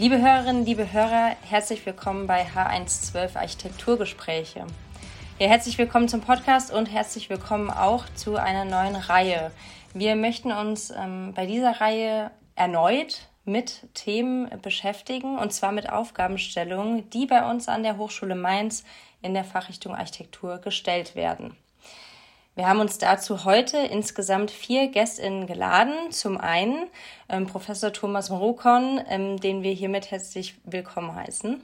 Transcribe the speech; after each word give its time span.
Liebe 0.00 0.18
Hörerinnen, 0.18 0.64
liebe 0.64 0.94
Hörer, 0.94 1.36
herzlich 1.42 1.84
willkommen 1.84 2.26
bei 2.26 2.46
H112 2.46 3.36
Architekturgespräche. 3.36 4.64
Ja, 5.38 5.46
herzlich 5.46 5.76
willkommen 5.76 6.08
zum 6.08 6.22
Podcast 6.22 6.72
und 6.72 6.86
herzlich 6.86 7.28
willkommen 7.28 7.68
auch 7.68 8.06
zu 8.14 8.36
einer 8.36 8.64
neuen 8.64 8.96
Reihe. 8.96 9.50
Wir 9.92 10.16
möchten 10.16 10.52
uns 10.52 10.88
ähm, 10.88 11.34
bei 11.34 11.44
dieser 11.44 11.82
Reihe 11.82 12.30
erneut 12.54 13.28
mit 13.44 13.88
Themen 13.92 14.48
beschäftigen 14.62 15.36
und 15.36 15.52
zwar 15.52 15.70
mit 15.70 15.92
Aufgabenstellungen, 15.92 17.10
die 17.10 17.26
bei 17.26 17.50
uns 17.50 17.68
an 17.68 17.82
der 17.82 17.98
Hochschule 17.98 18.36
Mainz 18.36 18.84
in 19.20 19.34
der 19.34 19.44
Fachrichtung 19.44 19.94
Architektur 19.94 20.62
gestellt 20.62 21.14
werden. 21.14 21.58
Wir 22.56 22.68
haben 22.68 22.80
uns 22.80 22.98
dazu 22.98 23.44
heute 23.44 23.78
insgesamt 23.78 24.50
vier 24.50 24.88
GästInnen 24.88 25.46
geladen. 25.46 26.10
Zum 26.10 26.36
einen 26.36 26.88
ähm, 27.28 27.46
Professor 27.46 27.92
Thomas 27.92 28.28
Morukon, 28.28 29.00
ähm, 29.08 29.38
den 29.38 29.62
wir 29.62 29.72
hiermit 29.72 30.10
herzlich 30.10 30.56
willkommen 30.64 31.14
heißen. 31.14 31.62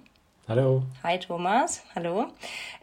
Hallo. 0.48 0.84
Hi 1.02 1.18
Thomas, 1.18 1.82
hallo. 1.96 2.28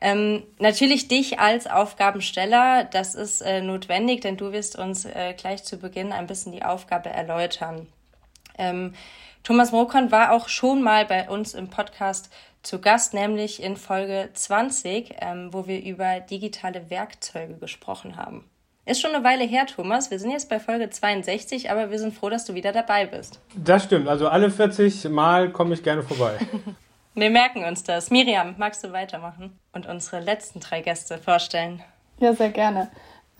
Ähm, 0.01 0.43
natürlich 0.59 1.07
dich 1.07 1.39
als 1.39 1.65
Aufgabensteller, 1.65 2.83
das 2.83 3.15
ist 3.15 3.39
äh, 3.39 3.61
notwendig, 3.61 4.19
denn 4.19 4.35
du 4.35 4.51
wirst 4.51 4.77
uns 4.77 5.05
äh, 5.05 5.33
gleich 5.37 5.63
zu 5.63 5.77
Beginn 5.77 6.11
ein 6.11 6.27
bisschen 6.27 6.51
die 6.51 6.63
Aufgabe 6.63 7.09
erläutern. 7.09 7.87
Ähm, 8.57 8.93
Thomas 9.43 9.71
Morukon 9.71 10.11
war 10.11 10.33
auch 10.33 10.49
schon 10.49 10.81
mal 10.81 11.05
bei 11.05 11.29
uns 11.29 11.53
im 11.53 11.69
Podcast 11.69 12.29
zu 12.63 12.79
Gast, 12.79 13.13
nämlich 13.13 13.61
in 13.61 13.77
Folge 13.77 14.29
20, 14.33 15.15
ähm, 15.19 15.53
wo 15.53 15.67
wir 15.67 15.83
über 15.83 16.19
digitale 16.21 16.89
Werkzeuge 16.89 17.55
gesprochen 17.55 18.15
haben. 18.15 18.49
Ist 18.85 18.99
schon 18.99 19.15
eine 19.15 19.23
Weile 19.23 19.45
her, 19.45 19.65
Thomas. 19.65 20.11
Wir 20.11 20.19
sind 20.19 20.31
jetzt 20.31 20.49
bei 20.49 20.59
Folge 20.59 20.89
62, 20.89 21.71
aber 21.71 21.89
wir 21.89 21.99
sind 21.99 22.13
froh, 22.13 22.29
dass 22.29 22.43
du 22.43 22.53
wieder 22.53 22.73
dabei 22.73 23.05
bist. 23.05 23.39
Das 23.55 23.85
stimmt. 23.85 24.09
Also 24.09 24.27
alle 24.27 24.49
40 24.49 25.09
Mal 25.09 25.51
komme 25.51 25.73
ich 25.73 25.83
gerne 25.83 26.03
vorbei. 26.03 26.37
wir 27.13 27.29
merken 27.29 27.63
uns 27.63 27.83
das. 27.83 28.11
Miriam, 28.11 28.55
magst 28.57 28.83
du 28.83 28.91
weitermachen 28.91 29.57
und 29.71 29.85
unsere 29.85 30.19
letzten 30.19 30.59
drei 30.59 30.81
Gäste 30.81 31.17
vorstellen? 31.17 31.81
Ja, 32.19 32.33
sehr 32.33 32.49
gerne. 32.49 32.89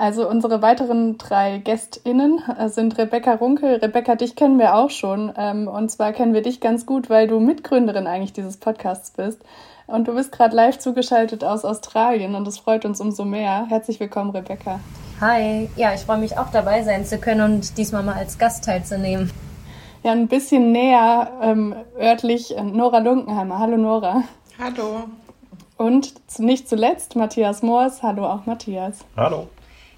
Also 0.04 0.28
unsere 0.28 0.62
weiteren 0.62 1.18
drei 1.18 1.59
GästInnen 1.59 2.42
äh, 2.59 2.68
sind 2.68 2.98
Rebecca 2.98 3.36
Runkel. 3.36 3.76
Rebecca, 3.76 4.16
dich 4.16 4.36
kennen 4.36 4.59
wir 4.59 4.76
auch 4.76 4.90
schon. 4.90 5.32
Ähm, 5.38 5.70
und 5.70 5.90
zwar 5.92 6.12
kennen 6.12 6.34
wir 6.34 6.42
dich 6.42 6.59
ganz 6.59 6.86
gut, 6.86 7.09
weil 7.09 7.26
du 7.30 7.40
Mitgründerin 7.40 8.06
eigentlich 8.06 8.34
dieses 8.34 8.58
Podcasts 8.58 9.12
bist. 9.12 9.42
Und 9.88 10.09
du 10.09 10.14
bist 10.14 10.34
gerade 10.34 10.58
live 10.58 10.78
zugeschaltet 10.78 11.46
aus 11.46 11.64
Australien 11.64 12.36
und 12.36 12.46
das 12.46 12.58
freut 12.58 12.84
uns 12.84 13.00
umso 13.00 13.24
mehr. 13.24 13.68
Herzlich 13.70 14.02
willkommen, 14.02 14.31
Rebecca. 14.31 14.81
Hi, 15.22 15.70
ja, 15.78 15.94
ich 15.94 16.02
freue 16.02 16.18
mich 16.18 16.38
auch 16.38 16.52
dabei 16.52 16.84
sein 16.84 17.06
zu 17.06 17.18
können 17.18 17.40
und 17.40 17.78
diesmal 17.78 18.04
mal 18.04 18.16
als 18.16 18.38
Gast 18.38 18.66
teilzunehmen. 18.66 19.31
Ja, 20.04 20.12
ein 20.12 20.28
bisschen 20.28 20.74
näher 20.74 21.31
ähm, 21.42 21.76
örtlich 21.98 22.58
äh, 22.58 22.62
Nora 22.62 22.98
Lunkenheimer. 22.98 23.58
Hallo 23.58 23.78
Nora. 23.78 24.24
Hallo. 24.59 25.04
Und 25.78 26.14
nicht 26.40 26.68
zuletzt 26.68 27.16
Matthias 27.16 27.64
Moors. 27.64 28.04
Hallo 28.04 28.26
auch 28.26 28.46
Matthias. 28.46 29.06
Hallo. 29.16 29.48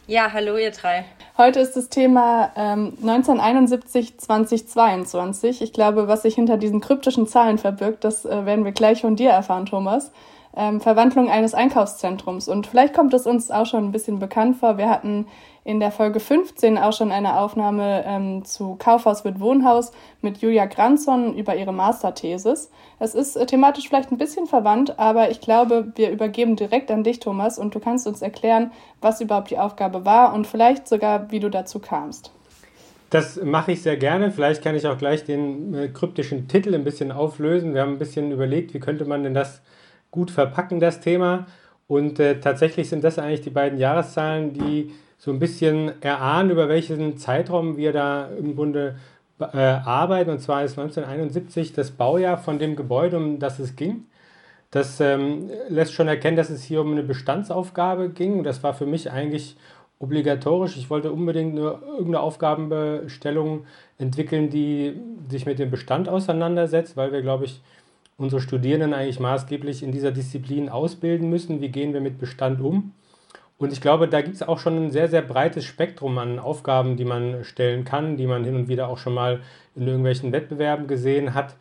Ja, 0.08 0.32
hallo 0.34 0.56
ihr 0.58 0.70
drei. 0.70 1.04
Heute 1.36 1.60
ist 1.60 1.76
das 1.76 1.90
Thema 1.90 2.52
ähm, 2.56 2.94
1971, 3.02 4.20
2022. 4.20 5.64
Ich 5.64 5.74
glaube, 5.74 6.08
was 6.08 6.22
sich 6.22 6.36
hinter 6.36 6.58
diesen 6.58 6.80
kryptischen 6.80 7.26
Zahlen 7.26 7.58
verbirgt, 7.58 8.04
das 8.04 8.24
äh, 8.24 8.46
werden 8.46 8.66
wir 8.66 8.72
gleich 8.72 9.02
von 9.02 9.16
dir 9.16 9.32
erfahren, 9.32 9.66
Thomas. 9.66 10.12
Ähm, 10.56 10.80
Verwandlung 10.80 11.32
eines 11.32 11.56
Einkaufszentrums. 11.56 12.48
Und 12.48 12.68
vielleicht 12.68 12.94
kommt 12.94 13.16
es 13.16 13.26
uns 13.26 13.50
auch 13.50 13.66
schon 13.66 13.86
ein 13.86 13.92
bisschen 13.92 14.20
bekannt 14.20 14.58
vor. 14.58 14.78
Wir 14.78 14.92
hatten 14.92 15.26
in 15.66 15.80
der 15.80 15.92
Folge 15.92 16.20
15 16.20 16.78
auch 16.78 16.94
schon 16.94 17.12
eine 17.12 17.40
Aufnahme 17.40 18.04
ähm, 18.06 18.46
zu 18.46 18.76
Kaufhaus 18.76 19.26
wird 19.26 19.40
Wohnhaus 19.40 19.92
mit 20.22 20.38
Julia 20.38 20.68
Granzon 20.68 21.34
über 21.36 21.56
ihre 21.56 21.74
Masterthesis. 21.74 22.70
Es 23.00 23.16
ist 23.16 23.36
äh, 23.36 23.48
thematisch 23.48 23.90
vielleicht 23.90 24.12
ein 24.12 24.20
bisschen 24.20 24.46
verwandt, 24.46 25.00
aber 25.00 25.32
ich 25.32 25.42
glaube, 25.42 25.92
wir 25.96 26.12
übergeben 26.12 26.56
direkt 26.56 26.92
an 26.92 27.04
dich, 27.04 27.20
Thomas, 27.20 27.58
und 27.58 27.74
du 27.74 27.80
kannst 27.80 28.06
uns 28.06 28.22
erklären, 28.22 28.72
was 29.02 29.22
überhaupt 29.22 29.50
die 29.50 29.58
Aufgabe 29.58 30.06
war 30.06 30.36
und 30.36 30.46
vielleicht 30.46 30.88
sogar, 30.88 31.32
wie 31.32 31.40
du 31.40 31.50
dazu 31.50 31.80
kamst. 31.80 32.32
Das 33.10 33.42
mache 33.42 33.72
ich 33.72 33.82
sehr 33.82 33.98
gerne. 33.98 34.30
Vielleicht 34.30 34.64
kann 34.64 34.76
ich 34.76 34.86
auch 34.86 35.00
gleich 35.00 35.24
den 35.24 35.74
äh, 35.74 35.88
kryptischen 35.88 36.48
Titel 36.48 36.76
ein 36.76 36.84
bisschen 36.84 37.12
auflösen. 37.12 37.74
Wir 37.74 37.82
haben 37.82 37.94
ein 37.94 38.00
bisschen 38.00 38.32
überlegt, 38.32 38.76
wie 38.76 38.80
könnte 38.80 39.06
man 39.06 39.24
denn 39.24 39.34
das 39.34 39.64
gut 40.12 40.30
verpacken, 40.30 40.80
das 40.80 41.00
Thema. 41.00 41.48
Und 41.88 42.20
äh, 42.20 42.40
tatsächlich 42.40 42.88
sind 42.88 43.04
das 43.04 43.18
eigentlich 43.18 43.42
die 43.42 43.50
beiden 43.50 43.80
Jahreszahlen, 43.80 44.54
die 44.54 44.92
so 45.26 45.32
ein 45.32 45.40
bisschen 45.40 46.00
erahnen, 46.04 46.52
über 46.52 46.70
welchen 46.70 47.18
Zeitraum 47.18 47.78
wir 47.78 47.92
da 47.92 48.28
im 48.28 48.56
Grunde 48.56 48.96
äh, 49.40 49.58
arbeiten. 49.58 50.30
Und 50.30 50.40
zwar 50.40 50.64
ist 50.64 50.78
1971 50.78 51.74
das 51.74 51.90
Baujahr 51.90 52.38
von 52.38 52.60
dem 52.60 52.76
Gebäude, 52.76 53.18
um 53.18 53.40
das 53.40 53.58
es 53.58 53.76
ging. 53.76 54.06
Das 54.70 55.00
ähm, 55.00 55.50
lässt 55.68 55.94
schon 55.94 56.08
erkennen, 56.08 56.38
dass 56.38 56.52
es 56.52 56.62
hier 56.62 56.80
um 56.80 56.92
eine 56.92 57.02
Bestandsaufgabe 57.02 58.10
ging. 58.10 58.44
Das 58.44 58.62
war 58.62 58.76
für 58.76 58.86
mich 58.86 59.10
eigentlich 59.10 59.58
obligatorisch. 59.98 60.78
Ich 60.78 60.92
wollte 60.92 61.12
unbedingt 61.12 61.54
eine, 61.54 61.80
irgendeine 61.88 62.20
Aufgabenbestellung 62.20 63.66
entwickeln, 63.98 64.52
die 64.52 64.94
sich 65.28 65.48
mit 65.48 65.58
dem 65.58 65.72
Bestand 65.72 66.08
auseinandersetzt, 66.08 66.98
weil 66.98 67.12
wir, 67.12 67.24
glaube 67.24 67.46
ich, 67.46 67.62
unsere 68.20 68.42
Studierenden 68.42 68.94
eigentlich 68.94 69.20
maßgeblich 69.20 69.82
in 69.82 69.92
dieser 69.92 70.12
Disziplin 70.12 70.70
ausbilden 70.70 71.32
müssen. 71.32 71.62
Wie 71.62 71.70
gehen 71.70 71.94
wir 71.94 72.02
mit 72.02 72.20
Bestand 72.20 72.62
um? 72.62 72.92
Und 73.58 73.72
ich 73.72 73.80
glaube, 73.80 74.08
da 74.08 74.22
gibt 74.22 74.36
es 74.36 74.44
auch 74.44 74.60
schon 74.60 74.78
ein 74.78 74.92
sehr, 74.92 75.08
sehr 75.08 75.22
breites 75.22 75.64
Spektrum 75.64 76.18
an 76.18 76.40
Aufgaben, 76.40 76.98
die 76.98 77.06
man 77.06 77.44
stellen 77.44 77.86
kann, 77.86 78.18
die 78.18 78.28
man 78.28 78.44
hin 78.44 78.56
und 78.56 78.68
wieder 78.68 78.90
auch 78.90 78.98
schon 78.98 79.14
mal 79.14 79.42
in 79.76 79.88
irgendwelchen 79.88 80.32
Wettbewerben 80.34 80.88
gesehen 80.88 81.34
hat. 81.34 81.56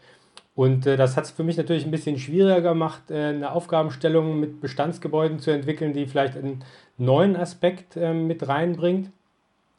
Und 0.56 0.86
äh, 0.86 0.96
das 0.96 1.16
hat 1.16 1.24
es 1.24 1.30
für 1.30 1.44
mich 1.44 1.56
natürlich 1.56 1.84
ein 1.84 1.90
bisschen 1.90 2.18
schwieriger 2.18 2.60
gemacht, 2.60 3.10
äh, 3.10 3.26
eine 3.26 3.52
Aufgabenstellung 3.52 4.40
mit 4.40 4.60
Bestandsgebäuden 4.60 5.38
zu 5.38 5.50
entwickeln, 5.50 5.92
die 5.92 6.06
vielleicht 6.06 6.36
einen 6.36 6.64
neuen 6.98 7.36
Aspekt 7.36 7.96
äh, 7.96 8.12
mit 8.12 8.46
reinbringt. 8.46 9.10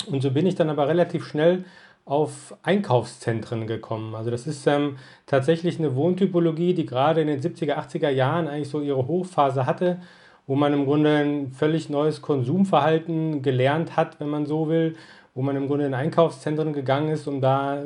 Und 0.07 0.21
so 0.21 0.31
bin 0.31 0.45
ich 0.45 0.55
dann 0.55 0.69
aber 0.69 0.87
relativ 0.87 1.25
schnell 1.25 1.65
auf 2.05 2.55
Einkaufszentren 2.61 3.67
gekommen. 3.67 4.15
Also 4.15 4.31
das 4.31 4.47
ist 4.47 4.67
ähm, 4.67 4.97
tatsächlich 5.25 5.79
eine 5.79 5.95
Wohntypologie, 5.95 6.73
die 6.73 6.85
gerade 6.85 7.21
in 7.21 7.27
den 7.27 7.41
70er, 7.41 7.77
80er 7.77 8.09
Jahren 8.09 8.47
eigentlich 8.47 8.69
so 8.69 8.81
ihre 8.81 9.07
Hochphase 9.07 9.65
hatte 9.65 9.99
wo 10.47 10.55
man 10.55 10.73
im 10.73 10.85
Grunde 10.85 11.17
ein 11.17 11.51
völlig 11.51 11.89
neues 11.89 12.21
Konsumverhalten 12.21 13.41
gelernt 13.41 13.95
hat, 13.95 14.19
wenn 14.19 14.29
man 14.29 14.45
so 14.45 14.69
will, 14.69 14.95
wo 15.33 15.41
man 15.41 15.55
im 15.55 15.67
Grunde 15.67 15.85
in 15.85 15.93
Einkaufszentren 15.93 16.73
gegangen 16.73 17.09
ist, 17.09 17.27
um 17.27 17.41
da 17.41 17.81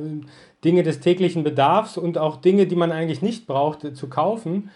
Dinge 0.64 0.84
des 0.84 1.00
täglichen 1.00 1.44
Bedarfs 1.44 1.98
und 1.98 2.18
auch 2.18 2.38
Dinge, 2.38 2.68
die 2.68 2.76
man 2.76 2.92
eigentlich 2.92 3.22
nicht 3.22 3.48
braucht, 3.48 3.96
zu 3.96 4.08
kaufen. 4.08 4.70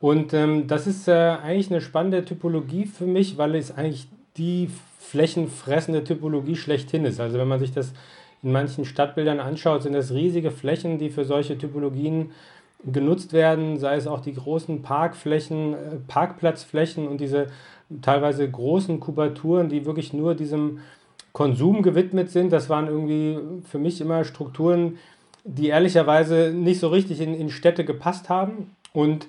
Und 0.00 0.34
ähm, 0.34 0.66
das 0.66 0.86
ist 0.86 1.08
äh, 1.08 1.12
eigentlich 1.12 1.70
eine 1.70 1.80
spannende 1.80 2.24
Typologie 2.24 2.84
für 2.84 3.06
mich, 3.06 3.38
weil 3.38 3.54
es 3.54 3.76
eigentlich 3.76 4.06
die 4.36 4.68
flächenfressende 4.98 6.04
Typologie 6.04 6.56
schlechthin 6.56 7.04
ist. 7.04 7.20
Also 7.20 7.38
wenn 7.38 7.48
man 7.48 7.58
sich 7.60 7.72
das 7.72 7.94
in 8.42 8.52
manchen 8.52 8.84
Stadtbildern 8.84 9.40
anschaut, 9.40 9.82
sind 9.82 9.94
das 9.94 10.12
riesige 10.12 10.50
Flächen, 10.50 10.98
die 10.98 11.08
für 11.08 11.24
solche 11.24 11.56
Typologien 11.56 12.32
genutzt 12.90 13.32
werden, 13.32 13.78
sei 13.78 13.96
es 13.96 14.06
auch 14.06 14.20
die 14.20 14.34
großen 14.34 14.82
Parkflächen, 14.82 15.74
äh, 15.74 15.76
Parkplatzflächen 16.06 17.08
und 17.08 17.20
diese 17.20 17.48
teilweise 18.02 18.50
großen 18.50 19.00
Kubaturen, 19.00 19.68
die 19.68 19.86
wirklich 19.86 20.12
nur 20.12 20.34
diesem 20.34 20.80
Konsum 21.32 21.82
gewidmet 21.82 22.30
sind. 22.30 22.52
Das 22.52 22.68
waren 22.68 22.86
irgendwie 22.86 23.38
für 23.68 23.78
mich 23.78 24.00
immer 24.00 24.24
Strukturen, 24.24 24.98
die 25.44 25.68
ehrlicherweise 25.68 26.52
nicht 26.54 26.80
so 26.80 26.88
richtig 26.88 27.20
in, 27.20 27.34
in 27.34 27.50
Städte 27.50 27.84
gepasst 27.84 28.28
haben. 28.28 28.70
Und 28.92 29.26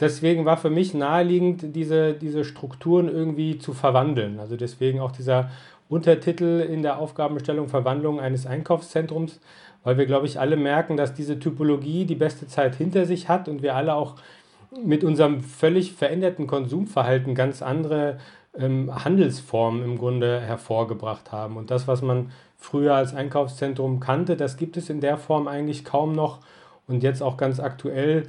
deswegen 0.00 0.44
war 0.44 0.56
für 0.56 0.70
mich 0.70 0.94
naheliegend, 0.94 1.74
diese, 1.74 2.14
diese 2.14 2.44
Strukturen 2.44 3.08
irgendwie 3.08 3.58
zu 3.58 3.72
verwandeln. 3.72 4.38
Also 4.40 4.56
deswegen 4.56 5.00
auch 5.00 5.10
dieser 5.12 5.50
Untertitel 5.88 6.60
in 6.60 6.82
der 6.82 6.98
Aufgabenstellung 6.98 7.68
Verwandlung 7.68 8.20
eines 8.20 8.46
Einkaufszentrums 8.46 9.40
weil 9.84 9.96
wir, 9.98 10.06
glaube 10.06 10.26
ich, 10.26 10.40
alle 10.40 10.56
merken, 10.56 10.96
dass 10.96 11.14
diese 11.14 11.38
Typologie 11.38 12.04
die 12.04 12.14
beste 12.14 12.46
Zeit 12.46 12.74
hinter 12.74 13.06
sich 13.06 13.28
hat 13.28 13.48
und 13.48 13.62
wir 13.62 13.74
alle 13.74 13.94
auch 13.94 14.16
mit 14.84 15.02
unserem 15.02 15.40
völlig 15.40 15.94
veränderten 15.94 16.46
Konsumverhalten 16.46 17.34
ganz 17.34 17.62
andere 17.62 18.18
ähm, 18.58 18.92
Handelsformen 19.04 19.82
im 19.82 19.96
Grunde 19.96 20.40
hervorgebracht 20.40 21.32
haben. 21.32 21.56
Und 21.56 21.70
das, 21.70 21.88
was 21.88 22.02
man 22.02 22.32
früher 22.56 22.94
als 22.94 23.14
Einkaufszentrum 23.14 24.00
kannte, 24.00 24.36
das 24.36 24.56
gibt 24.56 24.76
es 24.76 24.90
in 24.90 25.00
der 25.00 25.16
Form 25.16 25.48
eigentlich 25.48 25.84
kaum 25.84 26.12
noch. 26.12 26.40
Und 26.86 27.02
jetzt 27.02 27.22
auch 27.22 27.36
ganz 27.36 27.60
aktuell 27.60 28.24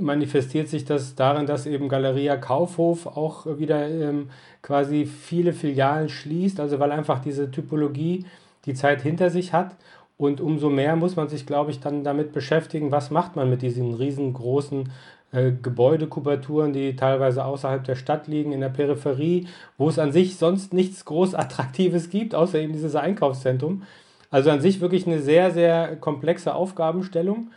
manifestiert 0.00 0.68
sich 0.68 0.84
das 0.84 1.14
darin, 1.14 1.46
dass 1.46 1.66
eben 1.66 1.88
Galeria 1.88 2.36
Kaufhof 2.36 3.06
auch 3.06 3.46
wieder 3.58 3.88
ähm, 3.88 4.30
quasi 4.62 5.06
viele 5.06 5.52
Filialen 5.52 6.08
schließt, 6.08 6.60
also 6.60 6.78
weil 6.78 6.92
einfach 6.92 7.20
diese 7.20 7.50
Typologie 7.50 8.24
die 8.66 8.74
Zeit 8.74 9.02
hinter 9.02 9.30
sich 9.30 9.52
hat 9.52 9.76
und 10.16 10.40
umso 10.40 10.70
mehr 10.70 10.96
muss 10.96 11.16
man 11.16 11.28
sich, 11.28 11.46
glaube 11.46 11.70
ich, 11.70 11.80
dann 11.80 12.04
damit 12.04 12.32
beschäftigen, 12.32 12.92
was 12.92 13.10
macht 13.10 13.36
man 13.36 13.50
mit 13.50 13.62
diesen 13.62 13.94
riesengroßen 13.94 14.90
äh, 15.32 15.52
Gebäudekubaturen, 15.60 16.72
die 16.72 16.94
teilweise 16.94 17.44
außerhalb 17.44 17.82
der 17.82 17.96
Stadt 17.96 18.28
liegen, 18.28 18.52
in 18.52 18.60
der 18.60 18.68
Peripherie, 18.68 19.48
wo 19.76 19.88
es 19.88 19.98
an 19.98 20.12
sich 20.12 20.36
sonst 20.36 20.72
nichts 20.72 21.04
groß 21.04 21.34
Attraktives 21.34 22.10
gibt, 22.10 22.34
außer 22.34 22.60
eben 22.60 22.72
dieses 22.72 22.94
Einkaufszentrum. 22.94 23.82
Also 24.30 24.50
an 24.50 24.60
sich 24.60 24.80
wirklich 24.80 25.06
eine 25.06 25.20
sehr, 25.20 25.50
sehr 25.50 25.96
komplexe 25.96 26.54
Aufgabenstellung. 26.54 27.48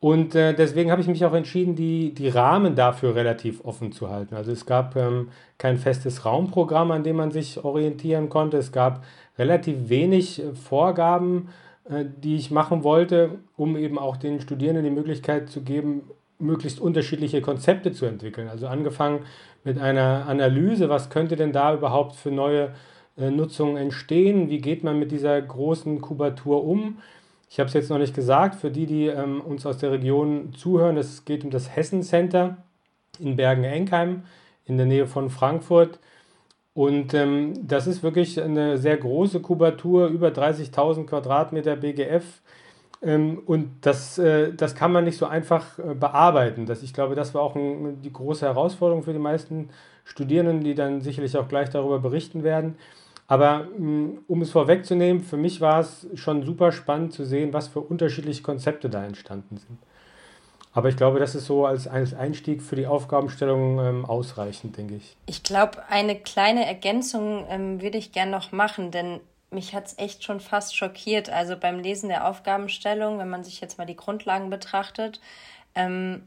Und 0.00 0.36
äh, 0.36 0.54
deswegen 0.54 0.92
habe 0.92 1.00
ich 1.00 1.08
mich 1.08 1.24
auch 1.24 1.32
entschieden, 1.32 1.74
die, 1.74 2.14
die 2.14 2.28
Rahmen 2.28 2.76
dafür 2.76 3.16
relativ 3.16 3.64
offen 3.64 3.90
zu 3.90 4.10
halten. 4.10 4.36
Also 4.36 4.52
es 4.52 4.64
gab 4.64 4.94
ähm, 4.94 5.30
kein 5.58 5.76
festes 5.76 6.24
Raumprogramm, 6.24 6.92
an 6.92 7.02
dem 7.02 7.16
man 7.16 7.32
sich 7.32 7.64
orientieren 7.64 8.28
konnte. 8.28 8.58
Es 8.58 8.70
gab 8.70 9.04
relativ 9.38 9.88
wenig 9.88 10.40
äh, 10.40 10.54
Vorgaben, 10.54 11.48
äh, 11.88 12.04
die 12.04 12.36
ich 12.36 12.52
machen 12.52 12.84
wollte, 12.84 13.38
um 13.56 13.76
eben 13.76 13.98
auch 13.98 14.16
den 14.16 14.40
Studierenden 14.40 14.84
die 14.84 14.90
Möglichkeit 14.90 15.50
zu 15.50 15.62
geben, 15.62 16.02
möglichst 16.38 16.80
unterschiedliche 16.80 17.40
Konzepte 17.40 17.90
zu 17.90 18.06
entwickeln. 18.06 18.48
Also 18.48 18.68
angefangen 18.68 19.24
mit 19.64 19.80
einer 19.80 20.26
Analyse, 20.28 20.88
was 20.88 21.10
könnte 21.10 21.34
denn 21.34 21.52
da 21.52 21.74
überhaupt 21.74 22.14
für 22.14 22.30
neue 22.30 22.72
äh, 23.16 23.30
Nutzungen 23.30 23.76
entstehen, 23.76 24.48
wie 24.48 24.60
geht 24.60 24.84
man 24.84 24.98
mit 24.98 25.10
dieser 25.10 25.40
großen 25.42 26.00
Kubatur 26.00 26.64
um. 26.64 26.98
Ich 27.50 27.58
habe 27.58 27.68
es 27.68 27.74
jetzt 27.74 27.90
noch 27.90 27.98
nicht 27.98 28.14
gesagt, 28.14 28.56
für 28.56 28.70
die, 28.70 28.86
die 28.86 29.06
ähm, 29.06 29.40
uns 29.40 29.64
aus 29.64 29.78
der 29.78 29.90
Region 29.90 30.52
zuhören, 30.54 30.96
es 30.96 31.24
geht 31.24 31.44
um 31.44 31.50
das 31.50 31.74
Hessen 31.74 32.02
Center 32.02 32.58
in 33.18 33.36
Bergen-Enkheim 33.36 34.22
in 34.66 34.76
der 34.76 34.86
Nähe 34.86 35.06
von 35.06 35.30
Frankfurt. 35.30 35.98
Und 36.74 37.14
ähm, 37.14 37.66
das 37.66 37.86
ist 37.86 38.02
wirklich 38.02 38.40
eine 38.40 38.78
sehr 38.78 38.96
große 38.96 39.40
Kubatur, 39.40 40.08
über 40.08 40.28
30.000 40.28 41.06
Quadratmeter 41.06 41.74
BGF. 41.74 42.24
Ähm, 43.02 43.42
und 43.46 43.70
das, 43.80 44.18
äh, 44.18 44.52
das 44.52 44.74
kann 44.74 44.92
man 44.92 45.04
nicht 45.04 45.18
so 45.18 45.26
einfach 45.26 45.78
äh, 45.78 45.94
bearbeiten. 45.94 46.66
Das, 46.66 46.82
ich 46.82 46.92
glaube, 46.92 47.14
das 47.14 47.34
war 47.34 47.42
auch 47.42 47.56
ein, 47.56 48.02
die 48.02 48.12
große 48.12 48.44
Herausforderung 48.46 49.02
für 49.02 49.12
die 49.12 49.18
meisten 49.18 49.70
Studierenden, 50.04 50.62
die 50.62 50.74
dann 50.74 51.00
sicherlich 51.00 51.36
auch 51.36 51.48
gleich 51.48 51.70
darüber 51.70 51.98
berichten 51.98 52.42
werden. 52.44 52.76
Aber 53.28 53.64
mm, 53.64 54.24
um 54.26 54.42
es 54.42 54.50
vorwegzunehmen, 54.50 55.22
für 55.22 55.36
mich 55.36 55.60
war 55.60 55.80
es 55.80 56.08
schon 56.14 56.44
super 56.44 56.72
spannend 56.72 57.12
zu 57.12 57.24
sehen, 57.24 57.52
was 57.52 57.68
für 57.68 57.80
unterschiedliche 57.80 58.42
Konzepte 58.42 58.90
da 58.90 59.04
entstanden 59.04 59.58
sind. 59.58 59.78
Aber 60.72 60.88
ich 60.88 60.96
glaube, 60.96 61.18
das 61.18 61.34
ist 61.34 61.46
so 61.46 61.66
als, 61.66 61.86
Einstieg 61.86 62.62
für 62.62 62.76
die 62.76 62.86
Aufgabenstellung 62.86 63.78
ähm, 63.80 64.04
ausreichend, 64.04 64.76
denke 64.76 64.96
ich. 64.96 65.16
Ich 65.26 65.42
glaube, 65.42 65.82
eine 65.88 66.16
kleine 66.16 66.66
Ergänzung 66.66 67.46
ähm, 67.48 67.82
würde 67.82 67.98
ich 67.98 68.12
gerne 68.12 68.30
noch 68.30 68.52
machen, 68.52 68.90
denn 68.90 69.20
mich 69.50 69.74
hat 69.74 69.86
es 69.86 69.98
echt 69.98 70.24
schon 70.24 70.40
fast 70.40 70.76
schockiert. 70.76 71.30
Also 71.30 71.56
beim 71.56 71.80
Lesen 71.80 72.08
der 72.08 72.28
Aufgabenstellung, 72.28 73.18
wenn 73.18 73.30
man 73.30 73.44
sich 73.44 73.60
jetzt 73.60 73.78
mal 73.78 73.86
die 73.86 73.96
Grundlagen 73.96 74.50
betrachtet, 74.50 75.20
ähm, 75.74 76.22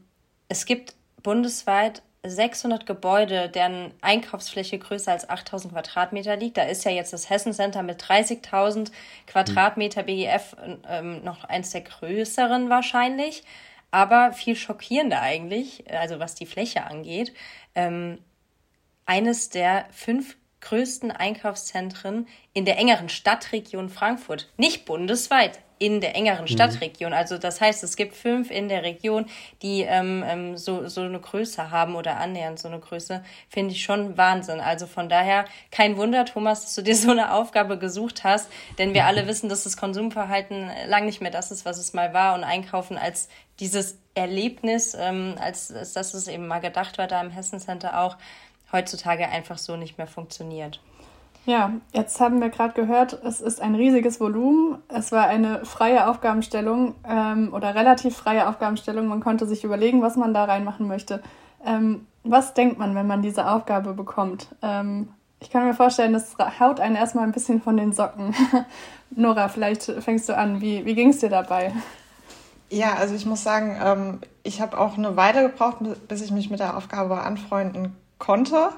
es 0.48 0.66
gibt 0.66 0.94
bundesweit 1.22 2.02
600 2.24 2.86
Gebäude, 2.86 3.48
deren 3.48 3.92
Einkaufsfläche 4.00 4.78
größer 4.78 5.10
als 5.10 5.28
8000 5.28 5.72
Quadratmeter 5.72 6.36
liegt. 6.36 6.56
Da 6.56 6.62
ist 6.62 6.84
ja 6.84 6.92
jetzt 6.92 7.12
das 7.12 7.28
Hessen 7.28 7.52
Center 7.52 7.82
mit 7.82 8.00
30.000 8.02 8.92
Quadratmeter 9.26 10.04
BGF 10.04 10.56
ähm, 10.88 11.24
noch 11.24 11.44
eins 11.44 11.70
der 11.70 11.80
größeren 11.80 12.70
wahrscheinlich. 12.70 13.42
Aber 13.90 14.32
viel 14.32 14.56
schockierender 14.56 15.20
eigentlich, 15.20 15.84
also 15.90 16.18
was 16.18 16.34
die 16.34 16.46
Fläche 16.46 16.84
angeht, 16.84 17.34
ähm, 17.74 18.18
eines 19.04 19.50
der 19.50 19.86
fünf 19.90 20.36
größten 20.62 21.10
Einkaufszentren 21.10 22.26
in 22.54 22.64
der 22.64 22.78
engeren 22.78 23.08
Stadtregion 23.08 23.90
Frankfurt. 23.90 24.48
Nicht 24.56 24.84
bundesweit, 24.86 25.60
in 25.82 26.00
der 26.00 26.14
engeren 26.14 26.42
mhm. 26.42 26.48
Stadtregion. 26.48 27.12
Also 27.12 27.38
das 27.38 27.60
heißt, 27.60 27.82
es 27.82 27.96
gibt 27.96 28.14
fünf 28.14 28.52
in 28.52 28.68
der 28.68 28.84
Region, 28.84 29.26
die 29.62 29.82
ähm, 29.82 30.22
ähm, 30.24 30.56
so, 30.56 30.86
so 30.86 31.00
eine 31.00 31.18
Größe 31.18 31.72
haben 31.72 31.96
oder 31.96 32.18
annähernd 32.18 32.60
so 32.60 32.68
eine 32.68 32.78
Größe, 32.78 33.24
finde 33.48 33.74
ich 33.74 33.82
schon 33.82 34.16
Wahnsinn. 34.16 34.60
Also 34.60 34.86
von 34.86 35.08
daher 35.08 35.44
kein 35.72 35.96
Wunder, 35.96 36.24
Thomas, 36.24 36.62
dass 36.62 36.74
du 36.76 36.82
dir 36.82 36.94
so 36.94 37.10
eine 37.10 37.34
Aufgabe 37.34 37.78
gesucht 37.78 38.22
hast, 38.22 38.48
denn 38.78 38.94
wir 38.94 39.06
alle 39.06 39.26
wissen, 39.26 39.48
dass 39.48 39.64
das 39.64 39.76
Konsumverhalten 39.76 40.70
lang 40.86 41.04
nicht 41.04 41.20
mehr 41.20 41.32
das 41.32 41.50
ist, 41.50 41.64
was 41.64 41.78
es 41.78 41.92
mal 41.92 42.14
war 42.14 42.34
und 42.34 42.44
Einkaufen 42.44 42.96
als 42.96 43.28
dieses 43.58 43.98
Erlebnis, 44.14 44.94
ähm, 44.98 45.34
als, 45.40 45.72
als 45.72 45.94
dass 45.94 46.14
es 46.14 46.28
eben 46.28 46.46
mal 46.46 46.60
gedacht 46.60 46.98
war, 46.98 47.08
da 47.08 47.20
im 47.20 47.30
Hessen 47.30 47.58
Center 47.58 47.98
auch, 47.98 48.16
heutzutage 48.72 49.28
einfach 49.28 49.58
so 49.58 49.76
nicht 49.76 49.98
mehr 49.98 50.06
funktioniert. 50.06 50.80
Ja, 51.44 51.72
jetzt 51.92 52.20
haben 52.20 52.40
wir 52.40 52.50
gerade 52.50 52.74
gehört, 52.74 53.14
es 53.24 53.40
ist 53.40 53.60
ein 53.60 53.74
riesiges 53.74 54.20
Volumen. 54.20 54.78
Es 54.88 55.10
war 55.10 55.26
eine 55.26 55.64
freie 55.64 56.08
Aufgabenstellung 56.08 56.94
ähm, 57.08 57.52
oder 57.52 57.74
relativ 57.74 58.16
freie 58.16 58.48
Aufgabenstellung. 58.48 59.08
Man 59.08 59.20
konnte 59.20 59.46
sich 59.46 59.64
überlegen, 59.64 60.02
was 60.02 60.16
man 60.16 60.34
da 60.34 60.44
reinmachen 60.44 60.86
möchte. 60.86 61.20
Ähm, 61.66 62.06
was 62.22 62.54
denkt 62.54 62.78
man, 62.78 62.94
wenn 62.94 63.08
man 63.08 63.22
diese 63.22 63.50
Aufgabe 63.50 63.92
bekommt? 63.94 64.54
Ähm, 64.62 65.08
ich 65.40 65.50
kann 65.50 65.66
mir 65.66 65.74
vorstellen, 65.74 66.12
das 66.12 66.36
haut 66.60 66.78
einen 66.78 66.94
erstmal 66.94 67.24
ein 67.24 67.32
bisschen 67.32 67.60
von 67.60 67.76
den 67.76 67.92
Socken. 67.92 68.32
Nora, 69.10 69.48
vielleicht 69.48 69.82
fängst 69.82 70.28
du 70.28 70.36
an. 70.36 70.60
Wie, 70.60 70.84
wie 70.84 70.94
ging 70.94 71.08
es 71.08 71.18
dir 71.18 71.28
dabei? 71.28 71.72
Ja, 72.70 72.94
also 72.94 73.16
ich 73.16 73.26
muss 73.26 73.42
sagen, 73.42 73.76
ähm, 73.82 74.20
ich 74.44 74.60
habe 74.60 74.78
auch 74.78 74.96
eine 74.96 75.16
Weile 75.16 75.42
gebraucht, 75.42 75.78
bis 76.06 76.22
ich 76.22 76.30
mich 76.30 76.50
mit 76.50 76.60
der 76.60 76.76
Aufgabe 76.76 77.20
anfreunden 77.20 77.96
konnte. 78.22 78.70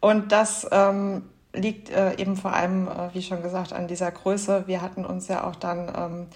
Und 0.00 0.32
das 0.32 0.66
ähm, 0.72 1.22
liegt 1.52 1.90
äh, 1.90 2.14
eben 2.16 2.36
vor 2.36 2.52
allem, 2.52 2.88
äh, 2.88 3.12
wie 3.12 3.22
schon 3.22 3.42
gesagt, 3.42 3.72
an 3.72 3.86
dieser 3.86 4.10
Größe. 4.10 4.64
Wir 4.66 4.80
hatten 4.80 5.04
uns 5.04 5.28
ja 5.28 5.44
auch 5.44 5.56
dann 5.56 5.92
ähm, 5.96 6.26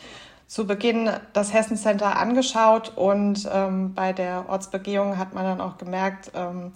zu 0.46 0.66
Beginn 0.66 1.10
das 1.32 1.54
Hessen 1.54 1.78
Center 1.78 2.18
angeschaut 2.18 2.92
und 2.96 3.48
ähm, 3.50 3.94
bei 3.94 4.12
der 4.12 4.48
Ortsbegehung 4.48 5.16
hat 5.16 5.32
man 5.32 5.44
dann 5.44 5.60
auch 5.62 5.78
gemerkt, 5.78 6.30
ähm, 6.34 6.72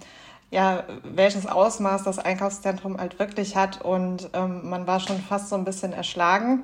ja, 0.49 0.83
welches 1.03 1.45
Ausmaß 1.45 2.03
das 2.03 2.19
Einkaufszentrum 2.19 2.97
halt 2.97 3.19
wirklich 3.19 3.55
hat 3.55 3.81
und 3.81 4.29
ähm, 4.33 4.67
man 4.67 4.87
war 4.87 4.99
schon 4.99 5.19
fast 5.19 5.49
so 5.49 5.55
ein 5.55 5.65
bisschen 5.65 5.93
erschlagen. 5.93 6.63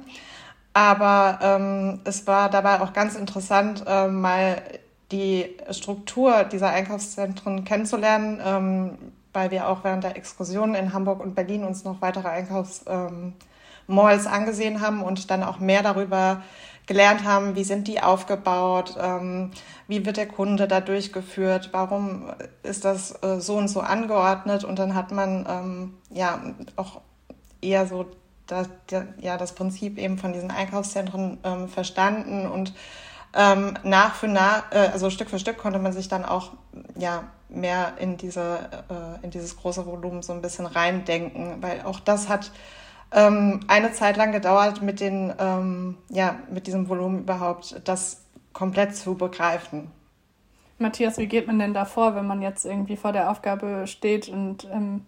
Aber 0.74 1.38
ähm, 1.44 2.00
es 2.04 2.26
war 2.26 2.50
dabei 2.50 2.82
auch 2.82 2.94
ganz 2.94 3.16
interessant, 3.16 3.84
äh, 3.86 4.08
mal 4.08 4.64
die 5.12 5.58
Struktur 5.72 6.44
dieser 6.46 6.70
Einkaufszentren 6.70 7.66
kennenzulernen, 7.66 8.42
ähm, 8.44 8.98
weil 9.34 9.52
wir 9.52 9.68
auch 9.68 9.84
während 9.84 10.04
der 10.04 10.16
Exkursionen 10.16 10.76
in 10.76 10.94
Hamburg 10.94 11.20
und 11.20 11.36
Berlin 11.36 11.64
uns 11.64 11.84
noch 11.84 12.02
weitere 12.02 12.28
Einkaufsmalls 12.30 12.86
ähm, 12.88 14.32
angesehen 14.32 14.82
haben 14.82 15.04
und 15.04 15.30
dann 15.30 15.44
auch 15.44 15.60
mehr 15.60 15.84
darüber 15.84 16.42
gelernt 16.86 17.24
haben, 17.24 17.56
wie 17.56 17.64
sind 17.64 17.88
die 17.88 18.02
aufgebaut, 18.02 18.98
ähm, 19.02 19.52
wie 19.88 20.06
wird 20.06 20.18
der 20.18 20.28
Kunde 20.28 20.68
da 20.68 20.82
durchgeführt, 20.82 21.70
warum 21.72 22.30
ist 22.62 22.84
das 22.84 23.24
äh, 23.24 23.40
so 23.40 23.56
und 23.56 23.70
so 23.70 23.80
angeordnet 23.80 24.64
und 24.64 24.80
dann 24.80 24.94
hat 24.94 25.12
man 25.12 25.46
ähm, 25.50 25.94
ja 26.10 26.42
auch 26.76 27.02
eher 27.62 27.88
so 27.88 28.06
das, 28.48 28.68
ja, 29.22 29.38
das 29.38 29.56
Prinzip 29.56 29.98
eben 29.98 30.18
von 30.18 30.34
diesen 30.34 30.52
Einkaufszentren 30.52 31.38
ähm, 31.44 31.70
verstanden 31.70 32.46
und 32.46 32.74
ähm, 33.36 33.74
nach 33.84 34.16
für 34.16 34.28
nach, 34.28 34.72
äh, 34.72 34.90
also 34.92 35.10
Stück 35.10 35.30
für 35.30 35.40
Stück 35.40 35.58
konnte 35.58 35.80
man 35.80 35.94
sich 35.94 36.08
dann 36.08 36.26
auch 36.26 36.52
ja 36.96 37.24
mehr 37.50 37.94
in 38.00 38.18
diese 38.18 38.70
äh, 38.90 39.24
in 39.24 39.32
dieses 39.32 39.58
große 39.58 39.86
Volumen 39.86 40.22
so 40.22 40.34
ein 40.34 40.42
bisschen 40.42 40.66
reindenken, 40.66 41.62
weil 41.62 41.82
auch 41.82 42.00
das 42.00 42.30
hat 42.30 42.52
ähm, 43.12 43.62
eine 43.68 43.92
Zeit 43.92 44.18
lang 44.18 44.32
gedauert, 44.32 44.82
mit 44.82 45.00
den 45.00 45.34
ähm, 45.40 45.98
ja 46.10 46.36
mit 46.52 46.68
diesem 46.68 46.90
Volumen 46.90 47.22
überhaupt 47.22 47.82
das 47.86 48.22
komplett 48.54 48.96
zu 48.96 49.16
begreifen. 49.16 49.92
Matthias, 50.78 51.18
wie 51.18 51.28
geht 51.28 51.48
man 51.48 51.60
denn 51.60 51.74
da 51.74 51.86
vor, 51.86 52.16
wenn 52.16 52.28
man 52.28 52.42
jetzt 52.42 52.66
irgendwie 52.66 52.98
vor 52.98 53.14
der 53.14 53.32
Aufgabe 53.32 53.86
steht 53.88 54.30
und 54.30 54.66
ähm, 54.66 55.06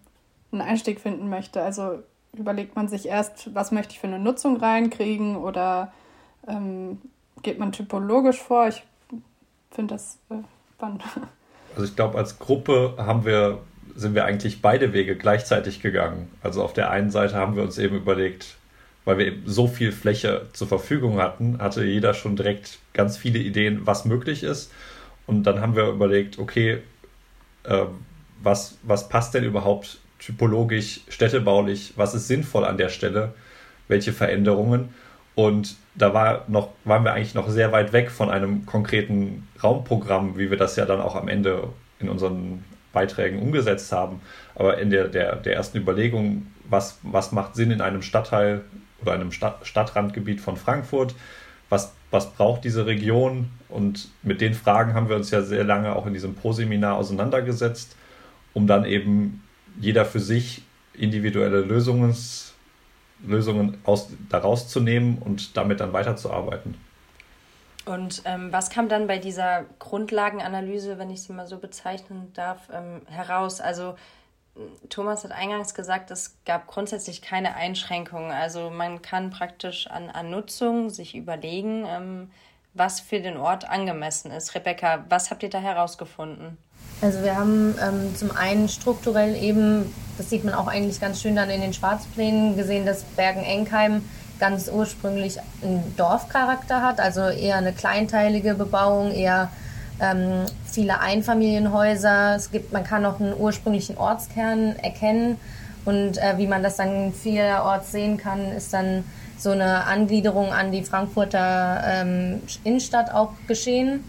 einen 0.52 0.62
Einstieg 0.62 1.00
finden 1.00 1.28
möchte? 1.28 1.62
Also 1.62 2.02
überlegt 2.32 2.76
man 2.76 2.88
sich 2.88 3.06
erst, 3.06 3.54
was 3.54 3.72
möchte 3.72 3.92
ich 3.92 4.00
für 4.00 4.06
eine 4.06 4.18
Nutzung 4.18 4.56
reinkriegen 4.56 5.36
oder 5.36 5.92
ähm, 6.46 7.00
geht 7.42 7.58
man 7.58 7.72
typologisch 7.72 8.40
vor? 8.40 8.68
Ich 8.68 8.82
finde 9.70 9.94
das 9.94 10.18
äh, 10.30 10.36
spannend. 10.74 11.02
Also 11.74 11.90
ich 11.90 11.94
glaube, 11.94 12.16
als 12.16 12.38
Gruppe 12.38 12.94
haben 12.96 13.26
wir, 13.26 13.58
sind 13.94 14.14
wir 14.14 14.24
eigentlich 14.24 14.62
beide 14.62 14.94
Wege 14.94 15.14
gleichzeitig 15.14 15.82
gegangen. 15.82 16.30
Also 16.42 16.64
auf 16.64 16.72
der 16.72 16.90
einen 16.90 17.10
Seite 17.10 17.34
haben 17.34 17.54
wir 17.54 17.62
uns 17.62 17.76
eben 17.76 17.96
überlegt, 17.96 18.56
weil 19.04 19.18
wir 19.18 19.26
eben 19.26 19.42
so 19.44 19.68
viel 19.68 19.92
Fläche 19.92 20.46
zur 20.54 20.68
Verfügung 20.68 21.20
hatten, 21.20 21.58
hatte 21.58 21.84
jeder 21.84 22.14
schon 22.14 22.34
direkt 22.34 22.78
ganz 22.94 23.18
viele 23.18 23.38
Ideen, 23.38 23.86
was 23.86 24.06
möglich 24.06 24.42
ist. 24.42 24.72
Und 25.26 25.42
dann 25.42 25.60
haben 25.60 25.76
wir 25.76 25.88
überlegt, 25.88 26.38
okay, 26.38 26.82
äh, 27.64 27.84
was, 28.42 28.78
was 28.82 29.10
passt 29.10 29.34
denn 29.34 29.44
überhaupt 29.44 29.98
typologisch, 30.18 31.00
städtebaulich, 31.08 31.92
was 31.96 32.14
ist 32.14 32.26
sinnvoll 32.26 32.64
an 32.64 32.78
der 32.78 32.88
Stelle, 32.88 33.34
welche 33.86 34.14
Veränderungen? 34.14 34.94
Und 35.36 35.76
da 35.94 36.14
war 36.14 36.44
noch, 36.48 36.70
waren 36.84 37.04
wir 37.04 37.12
eigentlich 37.12 37.34
noch 37.34 37.48
sehr 37.50 37.70
weit 37.70 37.92
weg 37.92 38.10
von 38.10 38.30
einem 38.30 38.64
konkreten 38.64 39.46
Raumprogramm, 39.62 40.38
wie 40.38 40.50
wir 40.50 40.56
das 40.56 40.76
ja 40.76 40.86
dann 40.86 41.00
auch 41.00 41.14
am 41.14 41.28
Ende 41.28 41.68
in 42.00 42.08
unseren 42.08 42.64
Beiträgen 42.94 43.40
umgesetzt 43.40 43.92
haben. 43.92 44.22
Aber 44.54 44.78
in 44.78 44.88
der, 44.88 45.08
der, 45.08 45.36
der 45.36 45.54
ersten 45.54 45.76
Überlegung, 45.76 46.46
was, 46.68 46.98
was 47.02 47.32
macht 47.32 47.54
Sinn 47.54 47.70
in 47.70 47.82
einem 47.82 48.00
Stadtteil 48.00 48.62
oder 49.02 49.12
einem 49.12 49.30
Stadt, 49.30 49.66
Stadtrandgebiet 49.66 50.40
von 50.40 50.56
Frankfurt? 50.56 51.14
Was, 51.68 51.92
was 52.10 52.32
braucht 52.32 52.64
diese 52.64 52.86
Region? 52.86 53.50
Und 53.68 54.08
mit 54.22 54.40
den 54.40 54.54
Fragen 54.54 54.94
haben 54.94 55.10
wir 55.10 55.16
uns 55.16 55.30
ja 55.30 55.42
sehr 55.42 55.64
lange 55.64 55.94
auch 55.94 56.06
in 56.06 56.14
diesem 56.14 56.34
Pro-Seminar 56.34 56.96
auseinandergesetzt, 56.96 57.94
um 58.54 58.66
dann 58.66 58.86
eben 58.86 59.42
jeder 59.78 60.06
für 60.06 60.20
sich 60.20 60.62
individuelle 60.94 61.60
Lösungs 61.60 62.55
Lösungen 63.24 63.78
aus, 63.84 64.08
daraus 64.28 64.68
zu 64.68 64.80
nehmen 64.80 65.18
und 65.18 65.56
damit 65.56 65.80
dann 65.80 65.92
weiterzuarbeiten. 65.92 66.76
Und 67.84 68.22
ähm, 68.24 68.52
was 68.52 68.70
kam 68.70 68.88
dann 68.88 69.06
bei 69.06 69.18
dieser 69.18 69.64
Grundlagenanalyse, 69.78 70.98
wenn 70.98 71.10
ich 71.10 71.22
sie 71.22 71.32
mal 71.32 71.46
so 71.46 71.58
bezeichnen 71.58 72.32
darf, 72.34 72.68
ähm, 72.72 73.02
heraus? 73.06 73.60
Also 73.60 73.94
Thomas 74.88 75.24
hat 75.24 75.32
eingangs 75.32 75.74
gesagt, 75.74 76.10
es 76.10 76.36
gab 76.44 76.66
grundsätzlich 76.66 77.22
keine 77.22 77.54
Einschränkungen. 77.54 78.32
Also 78.32 78.70
man 78.70 79.02
kann 79.02 79.30
praktisch 79.30 79.86
an, 79.86 80.10
an 80.10 80.30
Nutzung 80.30 80.90
sich 80.90 81.14
überlegen, 81.14 81.84
ähm, 81.86 82.30
was 82.74 83.00
für 83.00 83.20
den 83.20 83.36
Ort 83.36 83.68
angemessen 83.68 84.30
ist. 84.30 84.54
Rebecca, 84.54 85.04
was 85.08 85.30
habt 85.30 85.42
ihr 85.42 85.50
da 85.50 85.58
herausgefunden? 85.58 86.58
Also 87.00 87.22
wir 87.22 87.36
haben 87.36 87.74
ähm, 87.82 88.16
zum 88.16 88.34
einen 88.34 88.68
strukturell 88.68 89.36
eben, 89.36 89.92
das 90.16 90.30
sieht 90.30 90.44
man 90.44 90.54
auch 90.54 90.66
eigentlich 90.66 91.00
ganz 91.00 91.20
schön 91.20 91.36
dann 91.36 91.50
in 91.50 91.60
den 91.60 91.74
Schwarzplänen 91.74 92.56
gesehen, 92.56 92.86
dass 92.86 93.02
Bergen-Enkheim 93.02 94.02
ganz 94.38 94.68
ursprünglich 94.68 95.38
einen 95.62 95.94
Dorfcharakter 95.96 96.82
hat, 96.82 97.00
also 97.00 97.22
eher 97.22 97.56
eine 97.56 97.72
kleinteilige 97.72 98.54
Bebauung, 98.54 99.12
eher 99.12 99.50
ähm, 100.00 100.44
viele 100.66 101.00
Einfamilienhäuser. 101.00 102.34
Es 102.36 102.50
gibt, 102.50 102.72
man 102.72 102.84
kann 102.84 103.04
auch 103.04 103.20
einen 103.20 103.34
ursprünglichen 103.38 103.96
Ortskern 103.96 104.76
erkennen 104.76 105.38
und 105.84 106.18
äh, 106.18 106.34
wie 106.36 106.46
man 106.46 106.62
das 106.62 106.76
dann 106.76 107.12
vielerorts 107.12 107.92
sehen 107.92 108.16
kann, 108.16 108.52
ist 108.52 108.72
dann 108.72 109.04
so 109.38 109.50
eine 109.50 109.84
Angliederung 109.84 110.52
an 110.52 110.72
die 110.72 110.82
Frankfurter 110.82 111.82
ähm, 111.86 112.42
Innenstadt 112.64 113.12
auch 113.12 113.32
geschehen. 113.46 114.02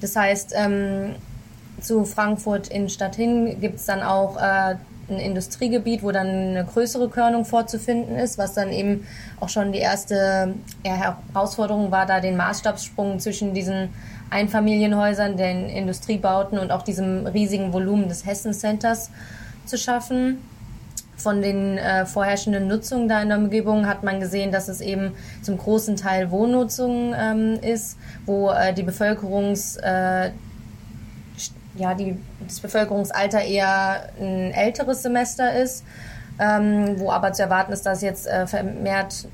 Das 0.00 0.16
heißt, 0.16 0.52
ähm, 0.56 1.14
zu 1.82 2.04
Frankfurt 2.04 2.68
Innenstadt 2.68 3.16
hin 3.16 3.60
gibt 3.60 3.76
es 3.76 3.86
dann 3.86 4.02
auch 4.02 4.36
äh, 4.36 4.76
ein 5.08 5.18
Industriegebiet, 5.18 6.02
wo 6.02 6.12
dann 6.12 6.26
eine 6.26 6.64
größere 6.64 7.08
Körnung 7.08 7.44
vorzufinden 7.44 8.16
ist, 8.16 8.38
was 8.38 8.54
dann 8.54 8.70
eben 8.70 9.06
auch 9.40 9.48
schon 9.48 9.72
die 9.72 9.78
erste 9.78 10.54
Herausforderung 10.84 11.90
war, 11.90 12.06
da 12.06 12.20
den 12.20 12.36
Maßstabssprung 12.36 13.18
zwischen 13.18 13.54
diesen 13.54 13.90
Einfamilienhäusern, 14.30 15.36
den 15.36 15.68
Industriebauten 15.68 16.58
und 16.58 16.70
auch 16.70 16.82
diesem 16.82 17.26
riesigen 17.26 17.72
Volumen 17.72 18.08
des 18.08 18.24
Hessen 18.24 18.54
Centers 18.54 19.10
zu 19.66 19.76
schaffen. 19.76 20.38
Von 21.16 21.42
den 21.42 21.78
äh, 21.78 22.04
vorherrschenden 22.04 22.66
Nutzungen 22.66 23.08
da 23.08 23.22
in 23.22 23.28
der 23.28 23.38
Umgebung 23.38 23.86
hat 23.86 24.02
man 24.02 24.18
gesehen, 24.18 24.50
dass 24.50 24.68
es 24.68 24.80
eben 24.80 25.12
zum 25.42 25.56
großen 25.56 25.94
Teil 25.94 26.30
Wohnnutzung 26.30 27.14
ähm, 27.16 27.60
ist, 27.62 27.96
wo 28.26 28.50
äh, 28.50 28.72
die 28.72 28.82
Bevölkerungs, 28.82 29.76
äh, 29.76 30.30
ja, 31.74 31.94
die, 31.94 32.18
das 32.46 32.60
Bevölkerungsalter 32.60 33.42
eher 33.42 34.08
ein 34.20 34.52
älteres 34.52 35.02
Semester 35.02 35.54
ist, 35.54 35.84
ähm, 36.38 36.98
wo 36.98 37.10
aber 37.10 37.32
zu 37.32 37.42
erwarten 37.42 37.72
ist, 37.72 37.86
dass 37.86 38.02
jetzt 38.02 38.26
äh, 38.26 38.46
vermehrt 38.46 39.28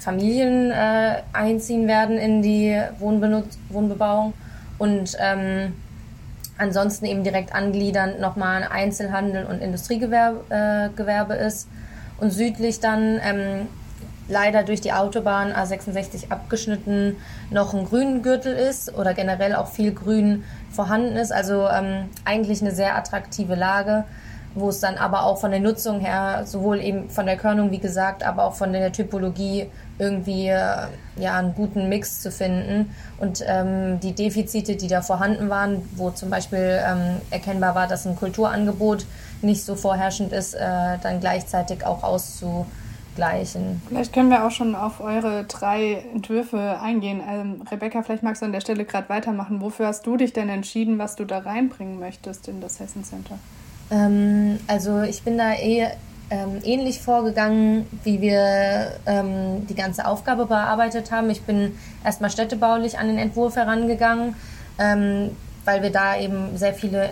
Familien 0.00 0.70
äh, 0.70 1.22
einziehen 1.32 1.86
werden 1.86 2.16
in 2.16 2.42
die 2.42 2.80
Wohnbenutz 2.98 3.58
Wohnbebauung 3.68 4.32
und 4.78 5.16
ähm, 5.20 5.74
ansonsten 6.56 7.06
eben 7.06 7.24
direkt 7.24 7.54
angliedernd 7.54 8.20
nochmal 8.20 8.66
Einzelhandel 8.70 9.44
und 9.46 9.60
Industriegewerbe 9.60 11.34
äh, 11.34 11.46
ist. 11.46 11.68
Und 12.18 12.32
südlich 12.32 12.80
dann 12.80 13.18
ähm, 13.22 13.66
leider 14.30 14.62
durch 14.62 14.80
die 14.80 14.92
Autobahn 14.92 15.52
A66 15.52 16.30
abgeschnitten 16.30 17.16
noch 17.50 17.74
ein 17.74 17.84
Grüngürtel 17.84 18.54
ist 18.54 18.96
oder 18.96 19.12
generell 19.12 19.54
auch 19.54 19.68
viel 19.68 19.92
Grün 19.92 20.44
vorhanden 20.70 21.16
ist. 21.16 21.32
Also 21.32 21.68
ähm, 21.68 22.08
eigentlich 22.24 22.62
eine 22.62 22.72
sehr 22.72 22.96
attraktive 22.96 23.54
Lage 23.54 24.04
wo 24.54 24.68
es 24.68 24.80
dann 24.80 24.96
aber 24.96 25.24
auch 25.24 25.38
von 25.38 25.52
der 25.52 25.60
Nutzung 25.60 26.00
her, 26.00 26.42
sowohl 26.44 26.80
eben 26.80 27.08
von 27.08 27.26
der 27.26 27.36
Körnung, 27.36 27.70
wie 27.70 27.78
gesagt, 27.78 28.24
aber 28.24 28.44
auch 28.44 28.54
von 28.54 28.72
der 28.72 28.92
Typologie 28.92 29.70
irgendwie 29.98 30.48
äh, 30.48 30.86
ja, 31.16 31.38
einen 31.38 31.54
guten 31.54 31.88
Mix 31.88 32.20
zu 32.20 32.32
finden. 32.32 32.94
Und 33.18 33.44
ähm, 33.46 34.00
die 34.00 34.12
Defizite, 34.12 34.74
die 34.74 34.88
da 34.88 35.02
vorhanden 35.02 35.50
waren, 35.50 35.88
wo 35.94 36.10
zum 36.10 36.30
Beispiel 36.30 36.80
ähm, 36.84 37.20
erkennbar 37.30 37.74
war, 37.74 37.86
dass 37.86 38.06
ein 38.06 38.16
Kulturangebot 38.16 39.06
nicht 39.42 39.64
so 39.64 39.76
vorherrschend 39.76 40.32
ist, 40.32 40.54
äh, 40.54 40.98
dann 41.02 41.20
gleichzeitig 41.20 41.86
auch 41.86 42.02
auszugleichen. 43.20 43.82
Vielleicht 43.88 44.12
können 44.12 44.30
wir 44.30 44.44
auch 44.44 44.50
schon 44.50 44.74
auf 44.74 45.00
eure 45.00 45.44
drei 45.44 46.04
Entwürfe 46.14 46.80
eingehen. 46.80 47.20
Ähm, 47.26 47.62
Rebecca, 47.70 48.02
vielleicht 48.02 48.22
magst 48.22 48.42
du 48.42 48.46
an 48.46 48.52
der 48.52 48.60
Stelle 48.60 48.84
gerade 48.84 49.08
weitermachen. 49.08 49.60
Wofür 49.60 49.86
hast 49.86 50.06
du 50.06 50.16
dich 50.16 50.32
denn 50.32 50.48
entschieden, 50.48 50.98
was 50.98 51.16
du 51.16 51.24
da 51.24 51.38
reinbringen 51.38 51.98
möchtest 51.98 52.48
in 52.48 52.60
das 52.60 52.80
Hessen 52.80 53.04
Center? 53.04 53.38
Ähm, 53.90 54.58
also 54.66 55.02
ich 55.02 55.22
bin 55.22 55.38
da 55.38 55.52
eh 55.54 55.88
ähm, 56.30 56.60
ähnlich 56.62 57.00
vorgegangen, 57.00 57.86
wie 58.04 58.20
wir 58.20 58.92
ähm, 59.06 59.66
die 59.66 59.74
ganze 59.74 60.06
Aufgabe 60.06 60.46
bearbeitet 60.46 61.10
haben. 61.10 61.28
Ich 61.30 61.42
bin 61.42 61.76
erstmal 62.04 62.30
städtebaulich 62.30 62.98
an 62.98 63.08
den 63.08 63.18
Entwurf 63.18 63.56
herangegangen, 63.56 64.36
ähm, 64.78 65.36
weil 65.64 65.82
wir 65.82 65.90
da 65.90 66.16
eben 66.16 66.56
sehr 66.56 66.72
viele 66.72 67.10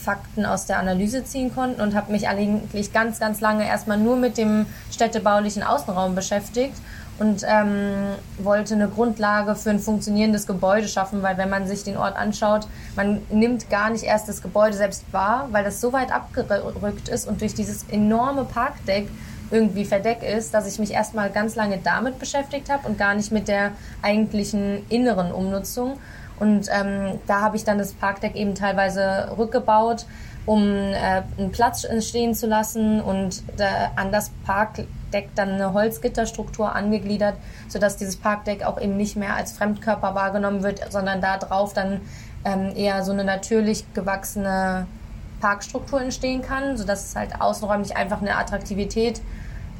Fakten 0.00 0.46
aus 0.46 0.66
der 0.66 0.78
Analyse 0.78 1.24
ziehen 1.24 1.54
konnten 1.54 1.80
und 1.80 1.94
habe 1.94 2.12
mich 2.12 2.28
eigentlich 2.28 2.92
ganz, 2.92 3.20
ganz 3.20 3.40
lange 3.40 3.66
erstmal 3.66 3.98
nur 3.98 4.16
mit 4.16 4.38
dem 4.38 4.66
städtebaulichen 4.90 5.62
Außenraum 5.62 6.14
beschäftigt 6.14 6.74
und 7.18 7.44
ähm, 7.46 8.14
wollte 8.38 8.74
eine 8.74 8.88
Grundlage 8.88 9.54
für 9.54 9.70
ein 9.70 9.78
funktionierendes 9.78 10.46
Gebäude 10.46 10.88
schaffen, 10.88 11.22
weil 11.22 11.36
wenn 11.36 11.50
man 11.50 11.66
sich 11.66 11.84
den 11.84 11.98
Ort 11.98 12.16
anschaut, 12.16 12.66
man 12.96 13.20
nimmt 13.30 13.68
gar 13.68 13.90
nicht 13.90 14.04
erst 14.04 14.28
das 14.28 14.40
Gebäude 14.40 14.74
selbst 14.74 15.04
wahr, 15.12 15.48
weil 15.52 15.62
das 15.62 15.82
so 15.82 15.92
weit 15.92 16.10
abgerückt 16.12 17.08
ist 17.08 17.28
und 17.28 17.42
durch 17.42 17.54
dieses 17.54 17.84
enorme 17.90 18.44
Parkdeck 18.44 19.08
irgendwie 19.50 19.84
verdeckt 19.84 20.22
ist, 20.22 20.54
dass 20.54 20.66
ich 20.66 20.78
mich 20.78 20.92
erstmal 20.92 21.28
ganz 21.30 21.56
lange 21.56 21.78
damit 21.78 22.18
beschäftigt 22.18 22.70
habe 22.70 22.88
und 22.88 22.98
gar 22.98 23.14
nicht 23.14 23.32
mit 23.32 23.48
der 23.48 23.72
eigentlichen 24.00 24.86
inneren 24.88 25.32
Umnutzung. 25.32 25.98
Und 26.40 26.68
ähm, 26.72 27.20
da 27.26 27.42
habe 27.42 27.56
ich 27.56 27.64
dann 27.64 27.78
das 27.78 27.92
Parkdeck 27.92 28.34
eben 28.34 28.54
teilweise 28.54 29.32
rückgebaut, 29.36 30.06
um 30.46 30.62
äh, 30.62 31.22
einen 31.38 31.52
Platz 31.52 31.84
entstehen 31.84 32.34
zu 32.34 32.46
lassen 32.46 33.00
und 33.00 33.42
äh, 33.58 33.64
an 33.96 34.10
das 34.10 34.30
Parkdeck 34.46 35.28
dann 35.34 35.50
eine 35.50 35.74
Holzgitterstruktur 35.74 36.74
angegliedert, 36.74 37.34
sodass 37.68 37.98
dieses 37.98 38.16
Parkdeck 38.16 38.64
auch 38.64 38.80
eben 38.80 38.96
nicht 38.96 39.16
mehr 39.16 39.36
als 39.36 39.52
Fremdkörper 39.52 40.14
wahrgenommen 40.14 40.62
wird, 40.62 40.90
sondern 40.90 41.20
da 41.20 41.36
drauf 41.36 41.74
dann 41.74 42.00
ähm, 42.44 42.72
eher 42.74 43.04
so 43.04 43.12
eine 43.12 43.24
natürlich 43.24 43.84
gewachsene 43.92 44.86
Parkstruktur 45.40 46.00
entstehen 46.00 46.42
kann, 46.42 46.76
sodass 46.76 47.04
es 47.06 47.16
halt 47.16 47.40
außenräumlich 47.40 47.96
einfach 47.96 48.20
eine 48.20 48.36
Attraktivität 48.36 49.20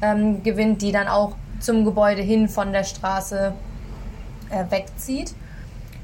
ähm, 0.01 0.43
gewinnt, 0.43 0.81
die 0.81 0.91
dann 0.91 1.07
auch 1.07 1.35
zum 1.59 1.85
Gebäude 1.85 2.21
hin 2.21 2.49
von 2.49 2.71
der 2.71 2.83
Straße 2.83 3.53
äh, 4.49 4.71
wegzieht. 4.71 5.33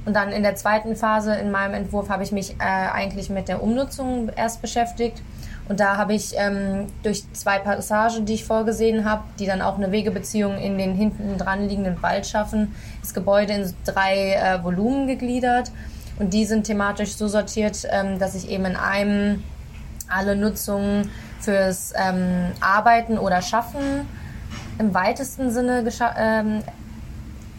Und 0.08 0.14
dann 0.14 0.32
in 0.32 0.42
der 0.42 0.56
zweiten 0.56 0.96
Phase 0.96 1.36
in 1.36 1.52
meinem 1.52 1.74
Entwurf 1.74 2.08
habe 2.08 2.24
ich 2.24 2.32
mich 2.32 2.56
äh, 2.62 2.64
eigentlich 2.64 3.30
mit 3.30 3.50
der 3.50 3.62
Umnutzung 3.62 4.30
erst 4.34 4.62
beschäftigt. 4.62 5.22
Und 5.68 5.82
da 5.82 5.98
habe 5.98 6.14
ich 6.14 6.34
ähm, 6.38 6.88
durch 7.04 7.26
zwei 7.34 7.60
Passagen, 7.60 8.26
die 8.26 8.36
ich 8.36 8.46
vorgesehen 8.46 9.04
habe, 9.04 9.26
die 9.38 9.46
dann 9.46 9.62
auch 9.62 9.76
eine 9.76 9.92
Wegebeziehung 9.92 10.60
in 10.60 10.78
den 10.78 10.96
hinten 10.96 11.38
dran 11.38 11.68
liegenden 11.68 12.02
Wald 12.02 12.26
schaffen, 12.26 12.74
das 13.02 13.14
Gebäude 13.14 13.52
in 13.52 13.74
drei 13.84 14.36
äh, 14.36 14.64
Volumen 14.64 15.08
gegliedert. 15.08 15.74
Und 16.20 16.34
die 16.34 16.46
sind 16.46 16.64
thematisch 16.64 17.18
so 17.18 17.28
sortiert, 17.28 17.86
ähm, 17.92 18.18
dass 18.18 18.34
ich 18.34 18.50
eben 18.50 18.64
in 18.64 18.78
einem 18.78 19.44
alle 20.08 20.38
Nutzungen 20.38 21.12
fürs 21.42 21.92
ähm, 21.98 22.54
Arbeiten 22.62 23.18
oder 23.18 23.42
Schaffen 23.42 24.08
im 24.80 24.94
weitesten 24.94 25.52
Sinne 25.52 25.84
ähm, 26.18 26.64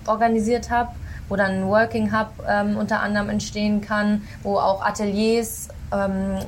organisiert 0.06 0.70
habe 0.70 0.92
wo 1.28 1.37
dann 1.37 1.62
ein 1.62 1.68
Working 1.68 2.12
Hub 2.12 2.32
ähm, 2.49 2.76
unter 2.76 3.00
anderem 3.00 3.30
entstehen 3.30 3.80
kann, 3.80 4.23
wo 4.42 4.58
auch 4.58 4.85
Ateliers, 4.85 5.68
ähm, 5.92 6.38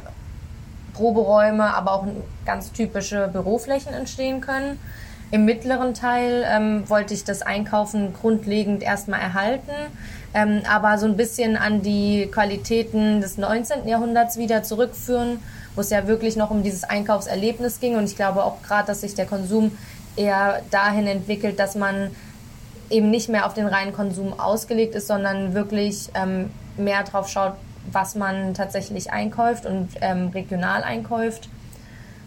Proberäume, 0.94 1.74
aber 1.74 1.92
auch 1.92 2.06
ganz 2.44 2.72
typische 2.72 3.28
Büroflächen 3.28 3.94
entstehen 3.94 4.40
können. 4.40 4.78
Im 5.30 5.44
mittleren 5.44 5.94
Teil 5.94 6.44
ähm, 6.46 6.88
wollte 6.90 7.14
ich 7.14 7.24
das 7.24 7.42
Einkaufen 7.42 8.12
grundlegend 8.12 8.82
erstmal 8.82 9.20
erhalten, 9.20 9.70
ähm, 10.34 10.62
aber 10.68 10.98
so 10.98 11.06
ein 11.06 11.16
bisschen 11.16 11.56
an 11.56 11.82
die 11.82 12.28
Qualitäten 12.32 13.20
des 13.20 13.38
19. 13.38 13.86
Jahrhunderts 13.86 14.38
wieder 14.38 14.64
zurückführen, 14.64 15.38
wo 15.76 15.82
es 15.82 15.90
ja 15.90 16.08
wirklich 16.08 16.36
noch 16.36 16.50
um 16.50 16.64
dieses 16.64 16.82
Einkaufserlebnis 16.82 17.78
ging. 17.78 17.96
Und 17.96 18.04
ich 18.04 18.16
glaube 18.16 18.44
auch 18.44 18.60
gerade, 18.62 18.88
dass 18.88 19.02
sich 19.02 19.14
der 19.14 19.26
Konsum 19.26 19.70
eher 20.16 20.62
dahin 20.72 21.06
entwickelt, 21.06 21.60
dass 21.60 21.76
man 21.76 22.10
eben 22.90 23.10
nicht 23.10 23.28
mehr 23.28 23.46
auf 23.46 23.54
den 23.54 23.66
reinen 23.66 23.92
Konsum 23.92 24.38
ausgelegt 24.38 24.94
ist, 24.94 25.06
sondern 25.06 25.54
wirklich 25.54 26.10
ähm, 26.14 26.50
mehr 26.76 27.02
drauf 27.04 27.28
schaut, 27.28 27.54
was 27.90 28.14
man 28.14 28.54
tatsächlich 28.54 29.12
einkäuft 29.12 29.66
und 29.66 29.88
ähm, 30.00 30.28
regional 30.28 30.82
einkäuft. 30.82 31.48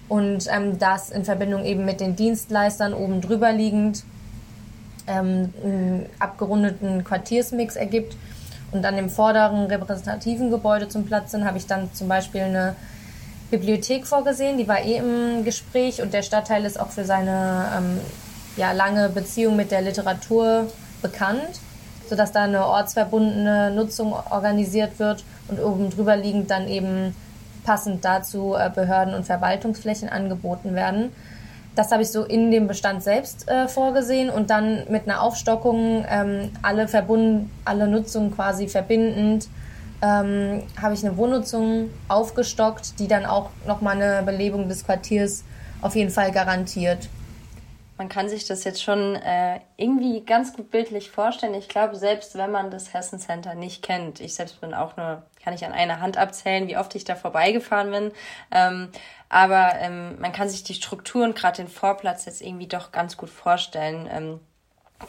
Und 0.10 0.48
ähm, 0.52 0.80
das 0.80 1.10
in 1.10 1.26
Verbindung 1.26 1.66
eben 1.66 1.86
mit 1.86 2.00
den 2.00 2.16
Dienstleistern 2.16 2.94
oben 2.94 3.22
drüber 3.22 3.52
liegend 3.52 4.04
ähm, 5.08 5.54
einen 5.64 6.06
abgerundeten 6.20 7.04
Quartiersmix 7.04 7.76
ergibt. 7.76 8.16
Und 8.72 8.82
dann 8.82 8.98
im 8.98 9.10
vorderen 9.10 9.66
repräsentativen 9.68 10.50
Gebäude 10.50 10.90
zum 10.90 11.06
Platz 11.06 11.32
sind, 11.32 11.46
habe 11.46 11.58
ich 11.58 11.68
dann 11.68 11.94
zum 11.94 12.08
Beispiel 12.08 12.42
eine 12.42 12.76
Bibliothek 13.52 14.08
vorgesehen, 14.08 14.58
die 14.58 14.68
war 14.68 14.84
eh 14.84 14.98
im 14.98 15.46
Gespräch 15.46 16.02
und 16.02 16.12
der 16.12 16.24
Stadtteil 16.24 16.66
ist 16.66 16.80
auch 16.80 16.90
für 16.90 17.06
seine 17.06 17.68
ähm, 17.78 18.00
ja, 18.58 18.72
lange 18.72 19.10
Beziehung 19.10 19.56
mit 19.56 19.72
der 19.72 19.82
Literatur 19.82 20.68
bekannt, 21.02 21.60
sodass 22.10 22.32
da 22.32 22.44
eine 22.44 22.66
ortsverbundene 22.66 23.72
Nutzung 23.72 24.14
organisiert 24.14 25.00
wird 25.00 25.24
und 25.48 25.60
oben 25.60 25.90
drüber 25.90 26.16
liegend 26.16 26.52
dann 26.52 26.68
eben 26.68 27.16
passend 27.64 28.04
dazu 28.04 28.56
äh, 28.56 28.70
Behörden 28.70 29.14
und 29.14 29.26
Verwaltungsflächen 29.26 30.10
angeboten 30.10 30.76
werden. 30.76 31.12
Das 31.76 31.92
habe 31.92 32.04
ich 32.04 32.12
so 32.12 32.24
in 32.24 32.52
dem 32.52 32.68
Bestand 32.68 33.02
selbst 33.02 33.50
äh, 33.50 33.68
vorgesehen 33.68 34.30
und 34.30 34.50
dann 34.50 34.84
mit 34.90 35.08
einer 35.08 35.22
Aufstockung 35.22 36.06
ähm, 36.08 36.52
alle 36.62 36.88
verbunden, 36.88 37.50
alle 37.66 37.88
Nutzungen 37.88 38.36
quasi 38.36 38.68
verbindend 38.68 39.48
ähm, 40.04 40.64
habe 40.80 40.94
ich 40.94 41.06
eine 41.06 41.16
Wohnnutzung 41.16 41.90
aufgestockt, 42.10 43.00
die 43.00 43.08
dann 43.08 43.26
auch 43.26 43.50
nochmal 43.66 43.96
eine 43.96 44.22
Belebung 44.24 44.68
des 44.68 44.86
Quartiers 44.86 45.44
auf 45.82 45.96
jeden 45.96 46.12
Fall 46.12 46.32
garantiert. 46.32 47.08
Man 47.98 48.10
kann 48.10 48.28
sich 48.28 48.46
das 48.46 48.64
jetzt 48.64 48.82
schon 48.82 49.16
äh, 49.16 49.60
irgendwie 49.78 50.26
ganz 50.26 50.54
gut 50.54 50.72
bildlich 50.72 51.12
vorstellen. 51.12 51.54
Ich 51.54 51.70
glaube, 51.70 51.96
selbst 51.96 52.36
wenn 52.36 52.52
man 52.52 52.72
das 52.72 52.94
Hessen 52.94 53.20
Center 53.20 53.54
nicht 53.54 53.84
kennt, 53.84 54.20
ich 54.20 54.34
selbst 54.34 54.60
bin 54.62 54.74
auch 54.74 54.98
nur, 54.98 55.24
kann 55.44 55.54
ich 55.54 55.64
an 55.64 55.74
einer 55.74 56.00
Hand 56.00 56.18
abzählen, 56.18 56.68
wie 56.68 56.78
oft 56.78 56.96
ich 56.96 57.04
da 57.04 57.16
vorbeigefahren 57.16 57.92
bin. 57.92 58.12
Ähm, 58.52 58.90
aber 59.30 59.76
ähm, 59.80 60.20
man 60.20 60.32
kann 60.32 60.50
sich 60.50 60.64
die 60.64 60.74
Strukturen, 60.74 61.36
gerade 61.36 61.58
den 61.58 61.68
Vorplatz, 61.68 62.26
jetzt 62.26 62.42
irgendwie 62.42 62.68
doch 62.68 62.92
ganz 62.92 63.16
gut 63.16 63.30
vorstellen. 63.30 64.10
Ähm, 64.12 64.40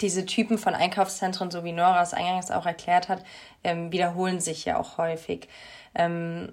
diese 0.00 0.26
Typen 0.26 0.58
von 0.58 0.74
Einkaufszentren, 0.74 1.50
so 1.50 1.64
wie 1.64 1.72
Nora 1.72 2.02
es 2.02 2.14
eingangs 2.14 2.50
auch 2.50 2.66
erklärt 2.66 3.08
hat, 3.08 3.24
ähm, 3.62 3.92
wiederholen 3.92 4.40
sich 4.40 4.64
ja 4.64 4.78
auch 4.78 4.98
häufig. 4.98 5.48
Ähm, 5.94 6.52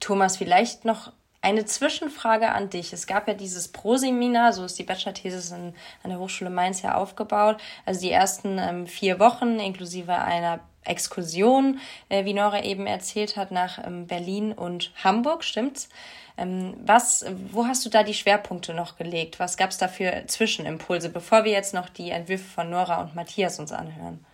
Thomas, 0.00 0.36
vielleicht 0.36 0.84
noch 0.84 1.12
eine 1.44 1.66
Zwischenfrage 1.66 2.50
an 2.50 2.70
dich. 2.70 2.92
Es 2.92 3.06
gab 3.06 3.28
ja 3.28 3.34
dieses 3.34 3.68
Pro-Seminar, 3.68 4.52
so 4.52 4.64
ist 4.64 4.78
die 4.78 4.82
Bachelor-Thesis 4.82 5.52
an 5.52 5.74
der 6.04 6.18
Hochschule 6.18 6.50
Mainz 6.50 6.82
ja 6.82 6.94
aufgebaut. 6.94 7.58
Also 7.84 8.00
die 8.00 8.10
ersten 8.10 8.58
ähm, 8.58 8.86
vier 8.86 9.20
Wochen 9.20 9.60
inklusive 9.60 10.14
einer 10.14 10.60
Exkursion, 10.84 11.80
äh, 12.08 12.24
wie 12.24 12.34
Nora 12.34 12.64
eben 12.64 12.86
erzählt 12.86 13.36
hat, 13.36 13.50
nach 13.50 13.78
ähm, 13.84 14.06
Berlin 14.06 14.52
und 14.52 14.92
Hamburg, 15.02 15.44
stimmt's? 15.44 15.88
Ähm, 16.36 16.74
was, 16.84 17.24
wo 17.52 17.66
hast 17.66 17.84
du 17.84 17.90
da 17.90 18.02
die 18.02 18.14
Schwerpunkte 18.14 18.74
noch 18.74 18.96
gelegt? 18.96 19.38
Was 19.38 19.56
gab 19.56 19.70
es 19.70 19.78
da 19.78 19.86
für 19.86 20.24
Zwischenimpulse, 20.26 21.08
bevor 21.08 21.44
wir 21.44 21.52
jetzt 21.52 21.74
noch 21.74 21.88
die 21.88 22.10
Entwürfe 22.10 22.44
von 22.44 22.70
Nora 22.70 23.00
und 23.02 23.14
Matthias 23.14 23.58
uns 23.58 23.70
anhören? 23.70 24.24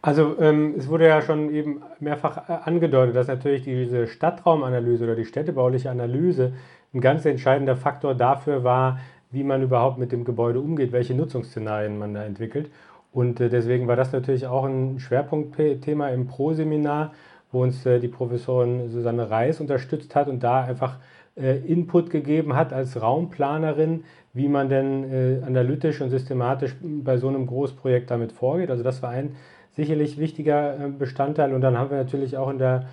Also 0.00 0.38
ähm, 0.38 0.74
es 0.78 0.88
wurde 0.88 1.08
ja 1.08 1.22
schon 1.22 1.52
eben 1.52 1.82
mehrfach 1.98 2.48
äh, 2.48 2.52
angedeutet, 2.64 3.16
dass 3.16 3.26
natürlich 3.26 3.64
diese 3.64 4.06
Stadtraumanalyse 4.06 5.04
oder 5.04 5.16
die 5.16 5.24
städtebauliche 5.24 5.90
Analyse 5.90 6.52
ein 6.94 7.00
ganz 7.00 7.24
entscheidender 7.24 7.76
Faktor 7.76 8.14
dafür 8.14 8.62
war, 8.62 9.00
wie 9.30 9.42
man 9.42 9.62
überhaupt 9.62 9.98
mit 9.98 10.12
dem 10.12 10.24
Gebäude 10.24 10.60
umgeht, 10.60 10.92
welche 10.92 11.14
Nutzungsszenarien 11.14 11.98
man 11.98 12.14
da 12.14 12.24
entwickelt. 12.24 12.70
Und 13.12 13.40
äh, 13.40 13.48
deswegen 13.48 13.88
war 13.88 13.96
das 13.96 14.12
natürlich 14.12 14.46
auch 14.46 14.64
ein 14.64 15.00
Schwerpunktthema 15.00 16.08
im 16.10 16.28
Pro-Seminar, 16.28 17.12
wo 17.50 17.62
uns 17.62 17.84
äh, 17.84 17.98
die 17.98 18.08
Professorin 18.08 18.90
Susanne 18.90 19.28
Reis 19.28 19.60
unterstützt 19.60 20.14
hat 20.14 20.28
und 20.28 20.44
da 20.44 20.62
einfach 20.62 20.98
äh, 21.36 21.56
Input 21.58 22.10
gegeben 22.10 22.54
hat 22.54 22.72
als 22.72 23.00
Raumplanerin, 23.00 24.04
wie 24.32 24.48
man 24.48 24.68
denn 24.68 25.42
analytisch 25.44 26.00
und 26.00 26.10
systematisch 26.10 26.76
bei 26.80 27.16
so 27.16 27.26
einem 27.26 27.46
Großprojekt 27.46 28.08
damit 28.10 28.30
vorgeht. 28.30 28.70
Also 28.70 28.84
das 28.84 29.02
war 29.02 29.10
ein 29.10 29.34
sicherlich 29.78 30.18
wichtiger 30.18 30.74
Bestandteil. 30.98 31.54
Und 31.54 31.60
dann 31.60 31.78
haben 31.78 31.90
wir 31.90 31.98
natürlich 31.98 32.36
auch 32.36 32.50
in 32.50 32.58
der 32.58 32.86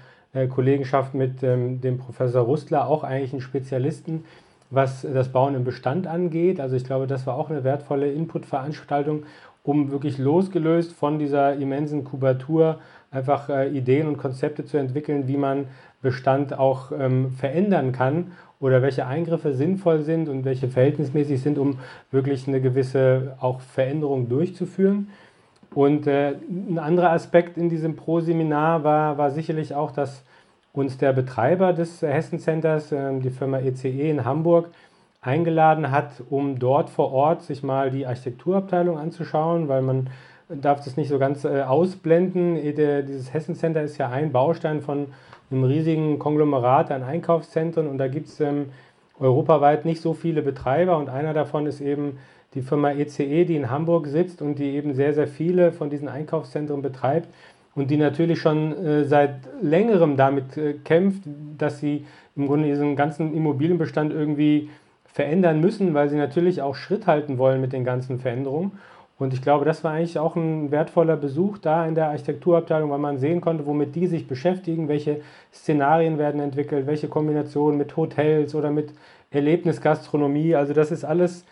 Kollegenschaft 0.49 1.13
mit 1.13 1.43
ähm, 1.43 1.81
dem 1.81 1.97
Professor 1.97 2.43
Rustler 2.43 2.87
auch 2.87 3.03
eigentlich 3.03 3.31
einen 3.31 3.41
Spezialisten, 3.41 4.25
was 4.69 5.01
das 5.01 5.29
Bauen 5.29 5.55
im 5.55 5.63
Bestand 5.63 6.07
angeht. 6.07 6.59
Also 6.59 6.75
ich 6.75 6.83
glaube, 6.83 7.07
das 7.07 7.25
war 7.25 7.35
auch 7.35 7.49
eine 7.49 7.63
wertvolle 7.63 8.11
Inputveranstaltung, 8.11 9.23
um 9.63 9.91
wirklich 9.91 10.17
losgelöst 10.17 10.91
von 10.93 11.19
dieser 11.19 11.55
immensen 11.55 12.03
Kubatur 12.03 12.79
einfach 13.11 13.49
äh, 13.49 13.69
Ideen 13.69 14.07
und 14.07 14.17
Konzepte 14.17 14.65
zu 14.65 14.77
entwickeln, 14.77 15.27
wie 15.27 15.37
man 15.37 15.67
Bestand 16.01 16.57
auch 16.57 16.91
ähm, 16.91 17.31
verändern 17.31 17.91
kann 17.91 18.33
oder 18.59 18.81
welche 18.81 19.07
Eingriffe 19.07 19.53
sinnvoll 19.53 20.01
sind 20.01 20.29
und 20.29 20.45
welche 20.45 20.67
verhältnismäßig 20.67 21.41
sind, 21.41 21.57
um 21.57 21.79
wirklich 22.11 22.47
eine 22.47 22.61
gewisse 22.61 23.37
auch 23.39 23.61
Veränderung 23.61 24.29
durchzuführen. 24.29 25.07
Und 25.75 26.07
äh, 26.07 26.35
ein 26.49 26.79
anderer 26.79 27.11
Aspekt 27.11 27.57
in 27.57 27.69
diesem 27.69 27.97
Pro-Seminar 27.97 28.85
war, 28.85 29.17
war 29.17 29.29
sicherlich 29.29 29.75
auch, 29.75 29.91
dass 29.91 30.23
uns 30.71 30.97
der 30.97 31.11
Betreiber 31.11 31.73
des 31.73 32.01
Hessen 32.01 32.39
Centers, 32.39 32.93
äh, 32.93 33.19
die 33.19 33.29
Firma 33.29 33.59
ECE 33.59 33.89
e 33.89 34.09
in 34.09 34.23
Hamburg, 34.23 34.69
eingeladen 35.21 35.91
hat, 35.91 36.23
um 36.29 36.59
dort 36.59 36.89
vor 36.89 37.11
Ort 37.11 37.43
sich 37.43 37.61
mal 37.61 37.91
die 37.91 38.07
Architekturabteilung 38.07 38.97
anzuschauen, 38.97 39.67
weil 39.67 39.81
man 39.81 40.09
darf 40.47 40.83
das 40.83 40.95
nicht 40.95 41.09
so 41.09 41.19
ganz 41.19 41.43
äh, 41.43 41.61
ausblenden. 41.61 42.55
Dieses 42.55 43.33
Hessen 43.33 43.55
Center 43.55 43.81
ist 43.81 43.97
ja 43.97 44.09
ein 44.09 44.31
Baustein 44.31 44.81
von 44.81 45.07
einem 45.51 45.65
riesigen 45.65 46.19
Konglomerat 46.19 46.89
an 46.89 47.03
Einkaufszentren 47.03 47.87
und 47.87 47.97
da 47.97 48.07
gibt 48.07 48.27
es 48.27 48.39
ähm, 48.39 48.67
europaweit 49.19 49.83
nicht 49.83 50.01
so 50.01 50.13
viele 50.13 50.41
Betreiber 50.41 50.97
und 50.97 51.09
einer 51.09 51.33
davon 51.33 51.65
ist 51.65 51.81
eben 51.81 52.17
die 52.55 52.61
Firma 52.61 52.91
ECE, 52.91 53.23
e, 53.23 53.45
die 53.45 53.55
in 53.55 53.69
Hamburg 53.69 54.07
sitzt 54.07 54.41
und 54.41 54.57
die 54.57 54.71
eben 54.75 54.93
sehr, 54.93 55.13
sehr 55.13 55.27
viele 55.27 55.71
von 55.71 55.89
diesen 55.89 56.07
Einkaufszentren 56.07 56.81
betreibt 56.81 57.27
und 57.75 57.91
die 57.91 57.97
natürlich 57.97 58.39
schon 58.39 58.73
äh, 58.73 59.03
seit 59.03 59.41
längerem 59.61 60.17
damit 60.17 60.57
äh, 60.57 60.73
kämpft, 60.73 61.23
dass 61.57 61.79
sie 61.79 62.05
im 62.35 62.47
Grunde 62.47 62.67
diesen 62.67 62.95
ganzen 62.95 63.35
Immobilienbestand 63.35 64.13
irgendwie 64.13 64.69
verändern 65.05 65.59
müssen, 65.59 65.93
weil 65.93 66.09
sie 66.09 66.17
natürlich 66.17 66.61
auch 66.61 66.75
Schritt 66.75 67.07
halten 67.07 67.37
wollen 67.37 67.61
mit 67.61 67.73
den 67.73 67.83
ganzen 67.83 68.19
Veränderungen. 68.19 68.71
Und 69.17 69.33
ich 69.33 69.41
glaube, 69.41 69.63
das 69.63 69.83
war 69.83 69.93
eigentlich 69.93 70.19
auch 70.19 70.35
ein 70.35 70.71
wertvoller 70.71 71.15
Besuch 71.15 71.57
da 71.57 71.87
in 71.87 71.95
der 71.95 72.09
Architekturabteilung, 72.09 72.89
weil 72.89 72.99
man 72.99 73.17
sehen 73.17 73.39
konnte, 73.39 73.65
womit 73.65 73.95
die 73.95 74.07
sich 74.07 74.27
beschäftigen, 74.27 74.89
welche 74.89 75.21
Szenarien 75.53 76.17
werden 76.17 76.41
entwickelt, 76.41 76.85
welche 76.85 77.07
Kombinationen 77.07 77.77
mit 77.77 77.95
Hotels 77.95 78.55
oder 78.55 78.71
mit 78.71 78.91
Erlebnisgastronomie. 79.31 80.55
Also 80.55 80.73
das 80.73 80.91
ist 80.91 81.05
alles 81.05 81.45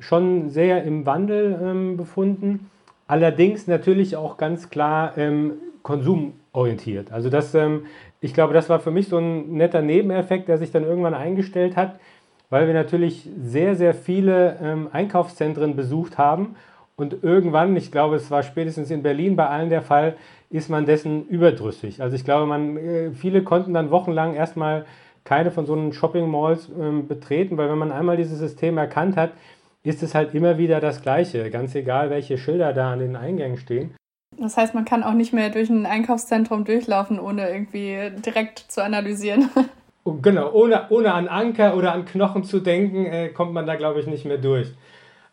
schon 0.00 0.48
sehr 0.48 0.84
im 0.84 1.06
Wandel 1.06 1.58
ähm, 1.62 1.96
befunden. 1.96 2.70
Allerdings 3.06 3.66
natürlich 3.66 4.16
auch 4.16 4.36
ganz 4.36 4.70
klar 4.70 5.16
ähm, 5.16 5.52
konsumorientiert. 5.82 7.12
Also 7.12 7.30
das, 7.30 7.54
ähm, 7.54 7.86
ich 8.20 8.34
glaube, 8.34 8.54
das 8.54 8.68
war 8.68 8.80
für 8.80 8.90
mich 8.90 9.08
so 9.08 9.18
ein 9.18 9.52
netter 9.54 9.82
Nebeneffekt, 9.82 10.48
der 10.48 10.58
sich 10.58 10.70
dann 10.70 10.84
irgendwann 10.84 11.14
eingestellt 11.14 11.76
hat 11.76 11.98
weil 12.50 12.66
wir 12.66 12.74
natürlich 12.74 13.28
sehr, 13.40 13.76
sehr 13.76 13.94
viele 13.94 14.58
ähm, 14.60 14.88
Einkaufszentren 14.92 15.76
besucht 15.76 16.18
haben. 16.18 16.56
Und 16.96 17.22
irgendwann, 17.22 17.74
ich 17.76 17.90
glaube, 17.90 18.16
es 18.16 18.30
war 18.30 18.42
spätestens 18.42 18.90
in 18.90 19.02
Berlin 19.02 19.36
bei 19.36 19.46
allen 19.46 19.70
der 19.70 19.80
Fall, 19.80 20.16
ist 20.50 20.68
man 20.68 20.84
dessen 20.84 21.26
überdrüssig. 21.28 22.02
Also 22.02 22.16
ich 22.16 22.24
glaube, 22.24 22.46
man, 22.46 22.76
äh, 22.76 23.12
viele 23.12 23.42
konnten 23.42 23.72
dann 23.72 23.90
wochenlang 23.90 24.34
erstmal 24.34 24.84
keine 25.24 25.50
von 25.50 25.64
so 25.64 25.74
einen 25.74 25.92
Shopping 25.92 26.28
Malls 26.28 26.68
ähm, 26.78 27.06
betreten, 27.06 27.56
weil 27.56 27.70
wenn 27.70 27.78
man 27.78 27.92
einmal 27.92 28.16
dieses 28.16 28.38
System 28.38 28.76
erkannt 28.76 29.16
hat, 29.16 29.30
ist 29.82 30.02
es 30.02 30.14
halt 30.14 30.34
immer 30.34 30.58
wieder 30.58 30.80
das 30.80 31.02
Gleiche, 31.02 31.50
ganz 31.50 31.74
egal, 31.74 32.10
welche 32.10 32.38
Schilder 32.38 32.72
da 32.72 32.92
an 32.92 32.98
den 32.98 33.16
Eingängen 33.16 33.56
stehen. 33.56 33.94
Das 34.38 34.56
heißt, 34.56 34.74
man 34.74 34.84
kann 34.84 35.02
auch 35.02 35.12
nicht 35.12 35.32
mehr 35.32 35.50
durch 35.50 35.70
ein 35.70 35.86
Einkaufszentrum 35.86 36.64
durchlaufen, 36.64 37.18
ohne 37.18 37.50
irgendwie 37.50 38.10
direkt 38.24 38.58
zu 38.58 38.82
analysieren. 38.82 39.50
Und 40.04 40.22
genau, 40.22 40.52
ohne, 40.52 40.86
ohne 40.90 41.12
an 41.12 41.28
Anker 41.28 41.76
oder 41.76 41.92
an 41.92 42.04
Knochen 42.04 42.44
zu 42.44 42.60
denken, 42.60 43.06
äh, 43.06 43.28
kommt 43.28 43.52
man 43.52 43.66
da, 43.66 43.74
glaube 43.74 44.00
ich, 44.00 44.06
nicht 44.06 44.24
mehr 44.24 44.38
durch. 44.38 44.72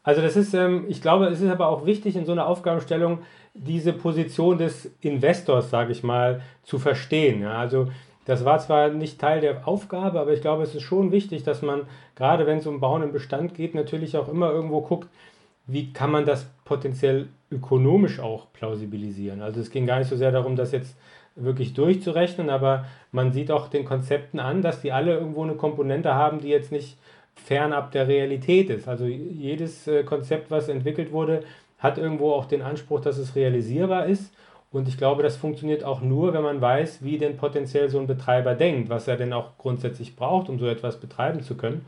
Also 0.04 0.22
das 0.22 0.36
ist, 0.36 0.54
ähm, 0.54 0.86
ich 0.88 1.02
glaube, 1.02 1.26
es 1.28 1.42
ist 1.42 1.52
aber 1.52 1.68
auch 1.68 1.86
wichtig 1.86 2.16
in 2.16 2.26
so 2.26 2.32
einer 2.32 2.48
Aufgabenstellung, 2.48 3.20
diese 3.54 3.94
Position 3.94 4.58
des 4.58 4.92
Investors, 5.02 5.70
sage 5.70 5.92
ich 5.92 6.04
mal, 6.04 6.42
zu 6.64 6.80
verstehen. 6.80 7.42
Ja? 7.42 7.60
Also 7.60 7.90
das 8.28 8.44
war 8.44 8.60
zwar 8.60 8.90
nicht 8.90 9.20
Teil 9.20 9.40
der 9.40 9.66
Aufgabe, 9.68 10.20
aber 10.20 10.34
ich 10.34 10.42
glaube, 10.42 10.62
es 10.62 10.76
ist 10.76 10.84
schon 10.84 11.14
wichtig, 11.14 11.44
dass 11.44 11.62
man, 11.62 11.84
gerade 12.16 12.46
wenn 12.46 12.58
es 12.58 12.68
um 12.68 12.82
Bauen 12.82 13.02
im 13.02 13.14
Bestand 13.14 13.56
geht, 13.56 13.74
natürlich 13.74 14.18
auch 14.18 14.28
immer 14.28 14.52
irgendwo 14.52 14.82
guckt, 14.82 15.08
wie 15.66 15.94
kann 15.94 16.12
man 16.12 16.26
das 16.26 16.46
potenziell 16.66 17.30
ökonomisch 17.50 18.20
auch 18.20 18.48
plausibilisieren. 18.52 19.42
Also 19.42 19.62
es 19.62 19.72
ging 19.72 19.86
gar 19.86 20.00
nicht 20.00 20.10
so 20.10 20.18
sehr 20.18 20.34
darum, 20.34 20.58
dass 20.58 20.74
jetzt 20.74 20.98
wirklich 21.38 21.74
durchzurechnen, 21.74 22.50
aber 22.50 22.86
man 23.14 23.32
sieht 23.32 23.50
auch 23.50 23.70
den 23.70 23.86
Konzepten 23.86 24.40
an, 24.40 24.62
dass 24.62 24.82
die 24.82 24.92
alle 24.92 25.14
irgendwo 25.14 25.44
eine 25.44 25.56
Komponente 25.56 26.14
haben, 26.14 26.42
die 26.42 26.50
jetzt 26.50 26.74
nicht 26.74 26.98
fernab 27.36 27.92
der 27.92 28.10
Realität 28.10 28.70
ist. 28.70 28.90
Also 28.90 29.06
jedes 29.06 29.88
äh, 29.88 30.04
Konzept, 30.04 30.52
was 30.52 30.68
entwickelt 30.68 31.14
wurde, 31.14 31.44
hat 31.80 31.98
irgendwo 31.98 32.34
auch 32.34 32.46
den 32.46 32.62
Anspruch, 32.62 33.00
dass 33.00 33.18
es 33.18 33.36
realisierbar 33.36 34.08
ist. 34.08 34.34
Und 34.72 34.88
ich 34.88 34.98
glaube, 34.98 35.24
das 35.24 35.38
funktioniert 35.38 35.84
auch 35.84 36.02
nur, 36.02 36.34
wenn 36.34 36.44
man 36.44 36.60
weiß, 36.60 37.04
wie 37.04 37.18
denn 37.18 37.38
potenziell 37.38 37.90
so 37.90 38.00
ein 38.00 38.08
Betreiber 38.08 38.54
denkt, 38.54 38.90
was 38.90 39.08
er 39.08 39.16
denn 39.16 39.34
auch 39.34 39.58
grundsätzlich 39.58 40.16
braucht, 40.16 40.50
um 40.50 40.60
so 40.60 40.68
etwas 40.68 41.00
betreiben 41.00 41.42
zu 41.42 41.56
können. 41.56 41.86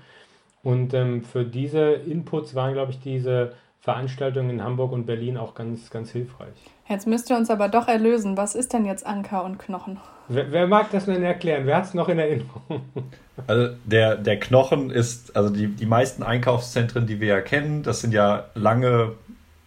Und 0.63 0.93
ähm, 0.93 1.23
für 1.23 1.43
diese 1.43 1.91
Inputs 1.91 2.55
waren, 2.55 2.73
glaube 2.73 2.91
ich, 2.91 2.99
diese 2.99 3.53
Veranstaltungen 3.81 4.49
in 4.49 4.63
Hamburg 4.63 4.91
und 4.91 5.05
Berlin 5.05 5.37
auch 5.37 5.55
ganz, 5.55 5.89
ganz 5.89 6.11
hilfreich. 6.11 6.53
Jetzt 6.87 7.07
müsst 7.07 7.29
ihr 7.29 7.37
uns 7.37 7.49
aber 7.49 7.69
doch 7.69 7.87
erlösen. 7.87 8.35
Was 8.35 8.55
ist 8.55 8.73
denn 8.73 8.85
jetzt 8.85 9.05
Anker 9.05 9.45
und 9.45 9.57
Knochen? 9.57 9.99
Wer, 10.27 10.51
wer 10.51 10.67
mag 10.67 10.91
das 10.91 11.05
denn 11.05 11.23
erklären? 11.23 11.65
Wer 11.65 11.77
hat 11.77 11.85
es 11.85 11.93
noch 11.93 12.09
in 12.09 12.19
Erinnerung? 12.19 12.81
Also 13.47 13.73
der, 13.85 14.17
der 14.17 14.37
Knochen 14.37 14.89
ist, 14.89 15.33
also 15.33 15.49
die, 15.49 15.67
die 15.67 15.85
meisten 15.85 16.23
Einkaufszentren, 16.23 17.07
die 17.07 17.21
wir 17.21 17.29
ja 17.29 17.39
kennen, 17.39 17.83
das 17.83 18.01
sind 18.01 18.13
ja 18.13 18.49
lange 18.53 19.13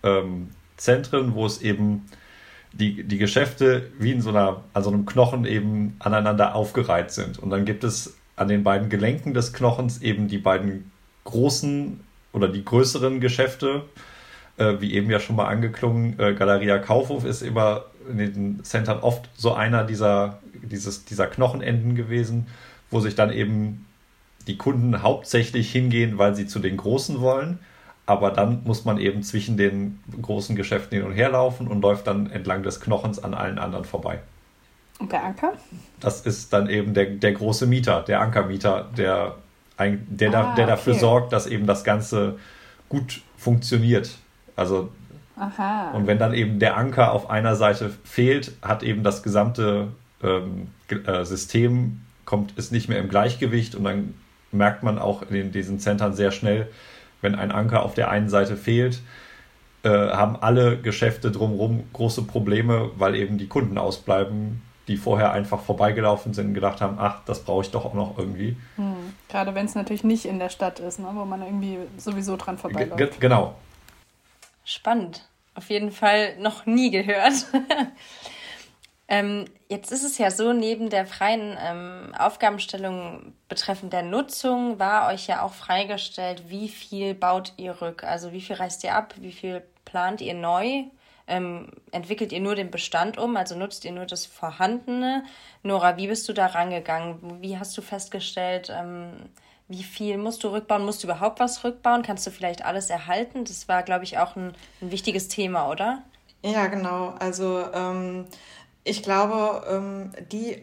ähm, 0.03 0.51
Zentren, 0.77 1.35
wo 1.35 1.47
es 1.47 1.63
eben 1.63 2.07
die, 2.73 3.05
die 3.05 3.19
Geschäfte 3.19 3.91
wie 3.99 4.13
in 4.13 4.23
so 4.23 4.31
einer, 4.31 4.65
also 4.73 4.91
einem 4.91 5.07
Knochen 5.07 5.45
eben 5.45 5.97
aneinander 5.99 6.55
aufgereiht 6.55 7.11
sind. 7.11 7.39
Und 7.39 7.51
dann 7.51 7.65
gibt 7.65 7.85
es 7.85 8.17
an 8.37 8.49
den 8.49 8.65
beiden 8.65 8.89
Gelenken 8.89 9.35
des 9.35 9.53
Knochens 9.53 10.01
eben 10.01 10.29
die 10.29 10.39
beiden 10.39 10.91
großen 11.25 12.01
oder 12.33 12.49
die 12.49 12.65
größeren 12.65 13.21
Geschäfte, 13.21 13.85
äh, 14.57 14.75
wie 14.81 14.95
eben 14.95 15.11
ja 15.11 15.21
schon 15.21 15.37
mal 15.37 15.47
angeklungen, 15.47 16.19
äh, 16.19 16.35
Galeria 16.35 16.79
Kaufhof 16.79 17.25
ist 17.25 17.43
immer 17.43 17.85
in 18.11 18.19
den 18.19 18.65
Centern 18.65 19.01
oft 19.01 19.29
so 19.37 19.53
einer 19.53 19.85
dieser, 19.85 20.41
dieses, 20.63 21.05
dieser 21.05 21.27
Knochenenden 21.27 21.95
gewesen, 21.95 22.47
wo 22.91 23.01
sich 23.01 23.15
dann 23.15 23.33
eben 23.33 23.87
die 24.47 24.57
Kunden 24.57 25.03
hauptsächlich 25.03 25.71
hingehen, 25.71 26.19
weil 26.19 26.35
sie 26.35 26.47
zu 26.47 26.59
den 26.59 26.77
Großen 26.77 27.21
wollen. 27.21 27.59
Aber 28.13 28.31
dann 28.31 28.61
muss 28.65 28.85
man 28.85 28.99
eben 28.99 29.23
zwischen 29.23 29.57
den 29.57 29.99
großen 30.21 30.55
Geschäften 30.55 30.99
hin 30.99 31.07
und 31.07 31.15
her 31.15 31.31
laufen 31.31 31.67
und 31.67 31.81
läuft 31.81 32.07
dann 32.07 32.31
entlang 32.31 32.63
des 32.63 32.79
Knochens 32.79 33.25
an 33.25 33.33
allen 33.33 33.59
anderen 33.59 33.87
vorbei. 33.87 34.21
Und 34.99 35.11
der 35.11 35.25
Anker? 35.25 35.55
Das 35.99 36.21
ist 36.21 36.53
dann 36.53 36.69
eben 36.69 36.93
der, 36.93 37.07
der 37.07 37.33
große 37.33 37.67
Mieter, 37.67 38.03
der 38.03 38.21
Ankermieter, 38.21 38.91
der, 38.99 39.37
der, 39.79 40.35
ah, 40.35 40.55
der 40.55 40.67
dafür 40.67 40.93
okay. 40.93 41.01
sorgt, 41.01 41.33
dass 41.33 41.47
eben 41.47 41.67
das 41.67 41.85
Ganze 41.85 42.39
gut 42.91 43.23
funktioniert. 43.39 44.11
Also 44.57 44.91
Aha. 45.37 45.93
Und 45.93 46.07
wenn 46.07 46.19
dann 46.19 46.35
eben 46.35 46.59
der 46.59 46.77
Anker 46.77 47.13
auf 47.13 47.31
einer 47.31 47.57
Seite 47.57 47.91
fehlt, 48.05 48.53
hat 48.61 48.83
eben 48.83 49.03
das 49.03 49.23
gesamte 49.23 49.89
ähm, 50.23 50.69
äh, 50.91 51.25
System 51.25 52.03
kommt, 52.27 52.59
ist 52.59 52.73
nicht 52.73 52.91
mehr 52.91 52.99
im 52.99 53.09
Gleichgewicht 53.09 53.75
und 53.75 53.85
dann 53.85 54.15
merkt 54.53 54.83
man 54.83 54.99
auch 54.99 55.23
in 55.31 55.51
diesen 55.51 55.81
Zentren 55.81 56.13
sehr 56.13 56.31
schnell, 56.31 56.69
wenn 57.23 57.35
ein 57.35 57.51
Anker 57.51 57.83
auf 57.83 57.95
der 57.95 58.11
einen 58.11 58.29
Seite 58.29 58.57
fehlt, 58.57 59.01
äh, 59.85 59.89
haben 59.89 60.37
alle 60.37 60.79
Geschäfte 60.79 61.31
drumherum 61.31 61.85
große 61.93 62.23
Probleme, 62.23 62.91
weil 62.97 63.17
eben 63.17 63.39
die 63.39 63.49
Kunden 63.49 63.79
ausbleiben, 63.79 64.61
die 64.89 64.97
vorher 64.97 65.33
einfach 65.33 65.61
vorbeigelaufen 65.61 66.35
sind 66.35 66.49
und 66.49 66.55
gedacht 66.55 66.81
haben, 66.81 66.99
ach, 66.99 67.23
das 67.25 67.45
brauche 67.45 67.63
ich 67.63 67.71
doch 67.71 67.85
auch 67.85 67.95
noch 67.95 68.19
irgendwie. 68.19 68.57
Hm. 68.77 69.15
Gerade 69.29 69.55
wenn 69.55 69.67
es 69.67 69.75
natürlich 69.75 70.05
nicht 70.05 70.27
in 70.27 70.39
der 70.39 70.51
Stadt 70.51 70.81
ist, 70.81 70.99
ne, 70.99 71.09
wo 71.15 71.25
man 71.25 71.43
irgendwie 71.43 71.79
sowieso 71.97 72.37
dran 72.37 72.59
vorbeiläuft. 72.59 72.99
G 72.99 73.09
genau. 73.21 73.55
Spannend. 74.65 75.29
Auf 75.55 75.71
jeden 75.71 75.91
Fall 75.91 76.37
noch 76.39 76.67
nie 76.67 76.91
gehört. 76.91 77.33
ähm, 79.13 79.45
jetzt 79.69 79.93
ist 79.93 80.05
es 80.05 80.17
ja 80.17 80.31
so, 80.31 80.55
neben 80.55 80.89
der 80.89 81.05
freien 81.05 81.59
ähm, 81.63 82.15
Aufgabenstellung 82.19 83.35
betreffend 83.47 83.93
der 83.93 84.03
Nutzung 84.03 84.79
war 84.79 85.13
euch 85.13 85.27
ja 85.27 85.43
auch 85.43 85.53
freigestellt, 85.53 86.45
wie 86.49 86.71
viel 86.71 87.13
baut 87.13 87.53
ihr 87.59 87.83
rück? 87.83 88.05
Also 88.05 88.33
wie 88.33 88.41
viel 88.41 88.57
reißt 88.57 88.83
ihr 88.85 88.95
ab? 88.95 89.13
Wie 89.21 89.33
viel 89.33 89.63
plant 89.85 90.23
ihr 90.23 90.33
neu? 90.33 90.85
Ähm, 91.27 91.69
entwickelt 91.91 92.33
ihr 92.33 92.41
nur 92.41 92.55
den 92.55 92.71
Bestand 92.71 93.19
um, 93.19 93.37
also 93.37 93.55
nutzt 93.55 93.85
ihr 93.85 93.93
nur 93.93 94.07
das 94.07 94.25
Vorhandene? 94.25 95.25
Nora, 95.63 95.99
wie 95.99 96.07
bist 96.07 96.27
du 96.31 96.33
da 96.33 96.47
rangegangen? 96.47 97.43
Wie 97.43 97.59
hast 97.59 97.77
du 97.77 97.83
festgestellt, 97.83 98.73
ähm, 98.75 99.13
wie 99.69 99.83
viel 99.83 100.17
musst 100.17 100.43
du 100.43 100.49
rückbauen? 100.49 100.87
Musst 100.87 101.03
du 101.03 101.07
überhaupt 101.07 101.39
was 101.39 101.65
rückbauen? 101.65 102.03
Kannst 102.03 102.27
du 102.27 102.31
vielleicht 102.31 102.65
alles 102.65 102.89
erhalten? 102.89 103.45
Das 103.45 103.69
war, 103.69 103.83
glaube 103.83 104.05
ich, 104.05 104.17
auch 104.17 104.37
ein, 104.37 104.55
ein 104.81 104.91
wichtiges 104.91 105.29
Thema, 105.29 105.69
oder? 105.69 106.03
Ja, 106.45 106.67
genau. 106.67 107.15
Also 107.19 107.65
ähm, 107.73 108.27
ich 108.85 109.03
glaube, 109.03 109.65
ähm, 109.69 110.11
die, 110.31 110.63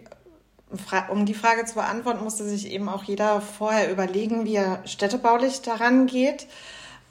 um 1.09 1.25
die 1.25 1.33
Frage 1.33 1.65
zu 1.65 1.75
beantworten, 1.75 2.23
musste 2.23 2.43
sich 2.43 2.71
eben 2.71 2.89
auch 2.89 3.03
jeder 3.03 3.41
vorher 3.41 3.91
überlegen, 3.91 4.45
wie 4.45 4.55
er 4.55 4.81
städtebaulich 4.85 5.61
daran 5.61 6.07
geht 6.07 6.47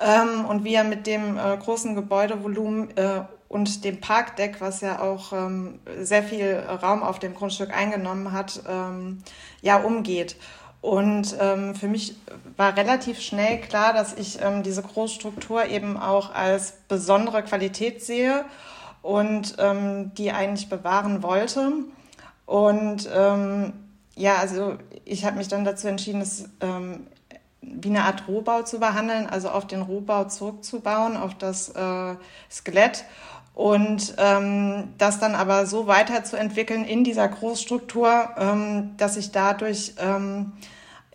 ähm, 0.00 0.44
und 0.44 0.64
wie 0.64 0.74
er 0.74 0.84
mit 0.84 1.06
dem 1.06 1.38
äh, 1.38 1.56
großen 1.56 1.94
Gebäudevolumen 1.94 2.96
äh, 2.96 3.22
und 3.48 3.84
dem 3.84 4.00
Parkdeck, 4.00 4.60
was 4.60 4.82
ja 4.82 5.00
auch 5.00 5.32
ähm, 5.32 5.80
sehr 6.00 6.22
viel 6.22 6.54
Raum 6.56 7.02
auf 7.02 7.18
dem 7.18 7.34
Grundstück 7.34 7.74
eingenommen 7.74 8.32
hat, 8.32 8.62
ja 9.62 9.78
umgeht. 9.78 10.36
Und 10.80 11.34
ähm, 11.40 11.74
für 11.74 11.88
mich 11.88 12.14
war 12.56 12.76
relativ 12.76 13.20
schnell 13.20 13.60
klar, 13.60 13.92
dass 13.92 14.14
ich 14.14 14.40
ähm, 14.40 14.62
diese 14.62 14.82
Großstruktur 14.82 15.66
eben 15.66 15.96
auch 15.96 16.32
als 16.34 16.74
besondere 16.88 17.42
Qualität 17.42 18.02
sehe 18.02 18.44
und 19.08 19.56
ähm, 19.58 20.12
die 20.18 20.32
eigentlich 20.32 20.68
bewahren 20.68 21.22
wollte. 21.22 21.72
Und 22.44 23.08
ähm, 23.10 23.72
ja, 24.14 24.34
also 24.36 24.76
ich 25.06 25.24
habe 25.24 25.38
mich 25.38 25.48
dann 25.48 25.64
dazu 25.64 25.88
entschieden, 25.88 26.20
es 26.20 26.44
ähm, 26.60 27.06
wie 27.62 27.88
eine 27.88 28.04
Art 28.04 28.28
Rohbau 28.28 28.64
zu 28.64 28.78
behandeln, 28.78 29.26
also 29.26 29.48
auf 29.48 29.66
den 29.66 29.80
Rohbau 29.80 30.24
zurückzubauen, 30.24 31.16
auf 31.16 31.34
das 31.34 31.70
äh, 31.70 32.16
Skelett 32.50 33.06
und 33.54 34.14
ähm, 34.18 34.92
das 34.98 35.18
dann 35.18 35.34
aber 35.34 35.64
so 35.64 35.86
weiterzuentwickeln 35.86 36.84
in 36.84 37.02
dieser 37.02 37.28
Großstruktur, 37.28 38.28
ähm, 38.36 38.90
dass 38.98 39.14
sich 39.14 39.32
dadurch 39.32 39.94
ähm, 39.98 40.52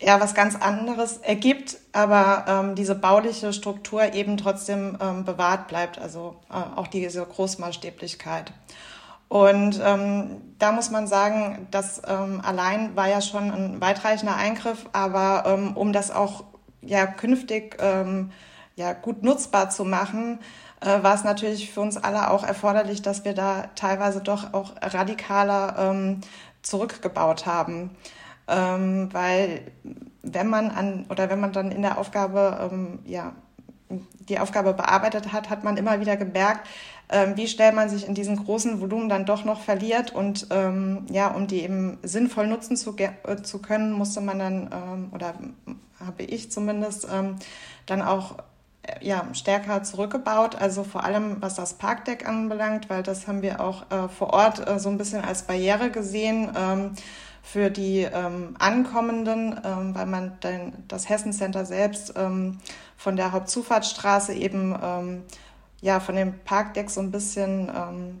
ja 0.00 0.20
was 0.20 0.34
ganz 0.34 0.56
anderes 0.56 1.18
ergibt, 1.18 1.76
aber 1.92 2.44
ähm, 2.48 2.74
diese 2.74 2.94
bauliche 2.94 3.52
Struktur 3.52 4.14
eben 4.14 4.36
trotzdem 4.36 4.98
ähm, 5.00 5.24
bewahrt 5.24 5.68
bleibt, 5.68 5.98
also 5.98 6.36
äh, 6.50 6.78
auch 6.78 6.88
diese 6.88 7.24
Großmaßstäblichkeit. 7.24 8.52
Und 9.28 9.80
ähm, 9.84 10.54
da 10.58 10.72
muss 10.72 10.90
man 10.90 11.06
sagen, 11.06 11.66
das 11.70 12.02
ähm, 12.06 12.40
allein 12.44 12.94
war 12.94 13.08
ja 13.08 13.20
schon 13.20 13.50
ein 13.50 13.80
weitreichender 13.80 14.36
Eingriff, 14.36 14.86
aber 14.92 15.44
ähm, 15.46 15.76
um 15.76 15.92
das 15.92 16.10
auch 16.10 16.44
ja 16.82 17.06
künftig 17.06 17.76
ähm, 17.80 18.30
ja 18.76 18.92
gut 18.92 19.22
nutzbar 19.22 19.70
zu 19.70 19.84
machen, 19.84 20.40
äh, 20.80 21.02
war 21.02 21.14
es 21.14 21.24
natürlich 21.24 21.72
für 21.72 21.80
uns 21.80 21.96
alle 21.96 22.30
auch 22.30 22.44
erforderlich, 22.44 23.02
dass 23.02 23.24
wir 23.24 23.34
da 23.34 23.68
teilweise 23.74 24.20
doch 24.20 24.52
auch 24.52 24.72
radikaler 24.80 25.76
ähm, 25.78 26.20
zurückgebaut 26.62 27.46
haben. 27.46 27.90
Ähm, 28.48 29.08
weil 29.12 29.62
wenn 30.22 30.48
man 30.48 30.70
an 30.70 31.06
oder 31.08 31.30
wenn 31.30 31.40
man 31.40 31.52
dann 31.52 31.72
in 31.72 31.82
der 31.82 31.98
Aufgabe 31.98 32.70
ähm, 32.70 32.98
ja 33.04 33.32
die 34.28 34.38
Aufgabe 34.38 34.72
bearbeitet 34.72 35.32
hat, 35.32 35.50
hat 35.50 35.64
man 35.64 35.76
immer 35.76 36.00
wieder 36.00 36.16
gemerkt, 36.16 36.66
ähm, 37.10 37.36
wie 37.36 37.46
schnell 37.46 37.72
man 37.72 37.88
sich 37.88 38.06
in 38.06 38.14
diesen 38.14 38.42
großen 38.42 38.80
Volumen 38.80 39.08
dann 39.08 39.26
doch 39.26 39.44
noch 39.44 39.60
verliert. 39.60 40.12
Und 40.12 40.46
ähm, 40.50 41.06
ja, 41.10 41.28
um 41.28 41.46
die 41.46 41.62
eben 41.62 41.98
sinnvoll 42.02 42.46
nutzen 42.46 42.76
zu, 42.76 42.96
äh, 42.96 43.42
zu 43.42 43.60
können, 43.60 43.92
musste 43.92 44.20
man 44.20 44.38
dann 44.38 44.70
ähm, 44.72 45.08
oder 45.12 45.34
habe 46.00 46.22
ich 46.22 46.50
zumindest 46.50 47.06
ähm, 47.12 47.36
dann 47.86 48.02
auch 48.02 48.36
ja, 49.00 49.26
stärker 49.32 49.82
zurückgebaut, 49.82 50.56
also 50.56 50.84
vor 50.84 51.04
allem 51.04 51.38
was 51.40 51.54
das 51.54 51.74
Parkdeck 51.74 52.28
anbelangt, 52.28 52.90
weil 52.90 53.02
das 53.02 53.26
haben 53.26 53.40
wir 53.40 53.60
auch 53.60 53.90
äh, 53.90 54.08
vor 54.08 54.34
Ort 54.34 54.66
äh, 54.68 54.78
so 54.78 54.90
ein 54.90 54.98
bisschen 54.98 55.24
als 55.24 55.44
Barriere 55.44 55.90
gesehen. 55.90 56.50
Ähm, 56.56 56.90
für 57.44 57.70
die 57.70 58.00
ähm, 58.00 58.56
Ankommenden, 58.58 59.60
ähm, 59.62 59.94
weil 59.94 60.06
man 60.06 60.40
den, 60.40 60.72
das 60.88 61.10
Hessen 61.10 61.32
Center 61.32 61.66
selbst 61.66 62.14
ähm, 62.16 62.58
von 62.96 63.16
der 63.16 63.32
Hauptzufahrtsstraße 63.32 64.32
eben 64.32 64.74
ähm, 64.82 65.22
ja, 65.82 66.00
von 66.00 66.16
dem 66.16 66.38
Parkdeck 66.40 66.88
so 66.88 67.02
ein 67.02 67.10
bisschen 67.10 67.68
ähm, 67.68 68.20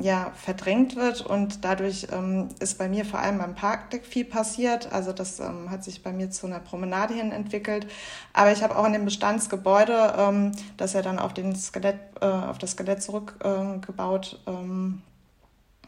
ja, 0.00 0.32
verdrängt 0.34 0.96
wird 0.96 1.20
und 1.20 1.62
dadurch 1.62 2.08
ähm, 2.10 2.48
ist 2.58 2.78
bei 2.78 2.88
mir 2.88 3.04
vor 3.04 3.20
allem 3.20 3.36
beim 3.36 3.54
Parkdeck 3.54 4.06
viel 4.06 4.24
passiert. 4.24 4.90
Also 4.92 5.12
das 5.12 5.40
ähm, 5.40 5.70
hat 5.70 5.84
sich 5.84 6.02
bei 6.02 6.12
mir 6.12 6.30
zu 6.30 6.46
einer 6.46 6.60
Promenade 6.60 7.12
hin 7.12 7.32
entwickelt. 7.32 7.86
Aber 8.32 8.50
ich 8.50 8.62
habe 8.62 8.76
auch 8.76 8.86
in 8.86 8.94
dem 8.94 9.04
Bestandsgebäude, 9.04 10.14
ähm, 10.16 10.52
das 10.78 10.94
ja 10.94 11.02
dann 11.02 11.18
auf, 11.18 11.34
den 11.34 11.54
Skelett, 11.54 11.98
äh, 12.22 12.24
auf 12.24 12.56
das 12.56 12.72
Skelett 12.72 13.02
zurückgebaut 13.02 14.40
ähm, 14.46 15.02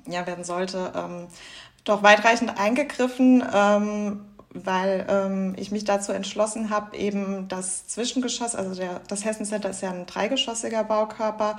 ja, 0.06 0.26
werden 0.26 0.44
sollte, 0.44 0.92
ähm, 0.94 1.28
doch 1.90 2.02
weitreichend 2.02 2.58
eingegriffen, 2.58 3.44
ähm, 3.52 4.20
weil 4.52 5.06
ähm, 5.08 5.54
ich 5.56 5.70
mich 5.70 5.84
dazu 5.84 6.12
entschlossen 6.12 6.70
habe, 6.70 6.96
eben 6.96 7.48
das 7.48 7.86
Zwischengeschoss, 7.86 8.54
also 8.54 8.74
der, 8.74 9.00
das 9.08 9.24
Hessen 9.24 9.44
Center 9.44 9.70
ist 9.70 9.82
ja 9.82 9.90
ein 9.90 10.06
dreigeschossiger 10.06 10.84
Baukörper, 10.84 11.56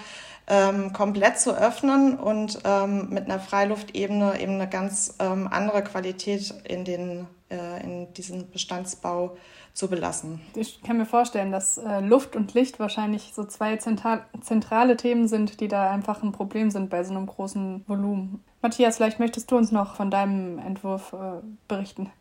ähm, 0.47 0.91
komplett 0.91 1.39
zu 1.39 1.55
öffnen 1.55 2.17
und 2.17 2.59
ähm, 2.65 3.09
mit 3.09 3.25
einer 3.25 3.39
Freiluftebene 3.39 4.39
eben 4.41 4.55
eine 4.55 4.67
ganz 4.67 5.15
ähm, 5.19 5.47
andere 5.49 5.83
Qualität 5.83 6.53
in, 6.65 6.83
den, 6.83 7.27
äh, 7.49 7.83
in 7.83 8.13
diesen 8.13 8.49
Bestandsbau 8.51 9.37
zu 9.73 9.89
belassen. 9.89 10.41
Ich 10.55 10.81
kann 10.81 10.97
mir 10.97 11.05
vorstellen, 11.05 11.53
dass 11.53 11.77
äh, 11.77 12.01
Luft 12.01 12.35
und 12.35 12.53
Licht 12.53 12.79
wahrscheinlich 12.79 13.31
so 13.33 13.45
zwei 13.45 13.77
zentral 13.77 14.25
zentrale 14.41 14.97
Themen 14.97 15.29
sind, 15.29 15.61
die 15.61 15.69
da 15.69 15.89
einfach 15.89 16.23
ein 16.23 16.33
Problem 16.33 16.71
sind 16.71 16.89
bei 16.89 17.05
so 17.05 17.11
einem 17.11 17.25
großen 17.25 17.85
Volumen. 17.87 18.43
Matthias, 18.61 18.97
vielleicht 18.97 19.19
möchtest 19.19 19.51
du 19.51 19.57
uns 19.57 19.71
noch 19.71 19.95
von 19.95 20.11
deinem 20.11 20.59
Entwurf 20.59 21.13
äh, 21.13 21.41
berichten. 21.67 22.11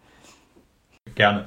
Gerne. 1.15 1.45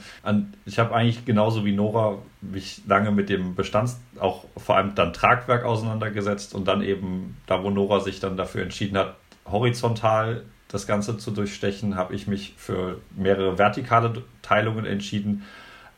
Ich 0.66 0.78
habe 0.80 0.94
eigentlich 0.94 1.26
genauso 1.26 1.64
wie 1.64 1.72
Nora 1.72 2.18
mich 2.42 2.82
lange 2.88 3.12
mit 3.12 3.30
dem 3.30 3.56
Bestands, 3.56 4.00
auch 4.20 4.46
vor 4.58 4.76
allem 4.76 4.94
dann 4.96 5.14
Tragwerk 5.14 5.64
auseinandergesetzt 5.64 6.54
und 6.54 6.68
dann 6.68 6.82
eben, 6.82 7.38
da 7.46 7.64
wo 7.64 7.70
Nora 7.70 8.00
sich 8.00 8.20
dann 8.20 8.36
dafür 8.36 8.62
entschieden 8.64 8.98
hat, 8.98 9.16
horizontal 9.46 10.44
das 10.68 10.88
Ganze 10.88 11.18
zu 11.18 11.32
durchstechen, 11.32 11.96
habe 11.96 12.16
ich 12.16 12.28
mich 12.28 12.56
für 12.58 13.00
mehrere 13.16 13.58
vertikale 13.58 14.24
Teilungen 14.42 14.86
entschieden, 14.86 15.44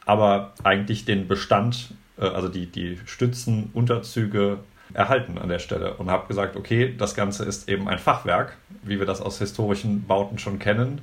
aber 0.05 0.53
eigentlich 0.63 1.05
den 1.05 1.27
Bestand, 1.27 1.93
äh, 2.17 2.25
also 2.25 2.49
die, 2.49 2.67
die 2.67 2.99
Stützen, 3.05 3.69
Unterzüge 3.73 4.59
erhalten 4.93 5.37
an 5.37 5.49
der 5.49 5.59
Stelle 5.59 5.95
und 5.95 6.09
habe 6.09 6.27
gesagt, 6.27 6.55
okay, 6.55 6.93
das 6.97 7.15
Ganze 7.15 7.45
ist 7.45 7.69
eben 7.69 7.87
ein 7.87 7.99
Fachwerk, 7.99 8.57
wie 8.83 8.99
wir 8.99 9.05
das 9.05 9.21
aus 9.21 9.39
historischen 9.39 10.05
Bauten 10.05 10.37
schon 10.37 10.59
kennen. 10.59 11.01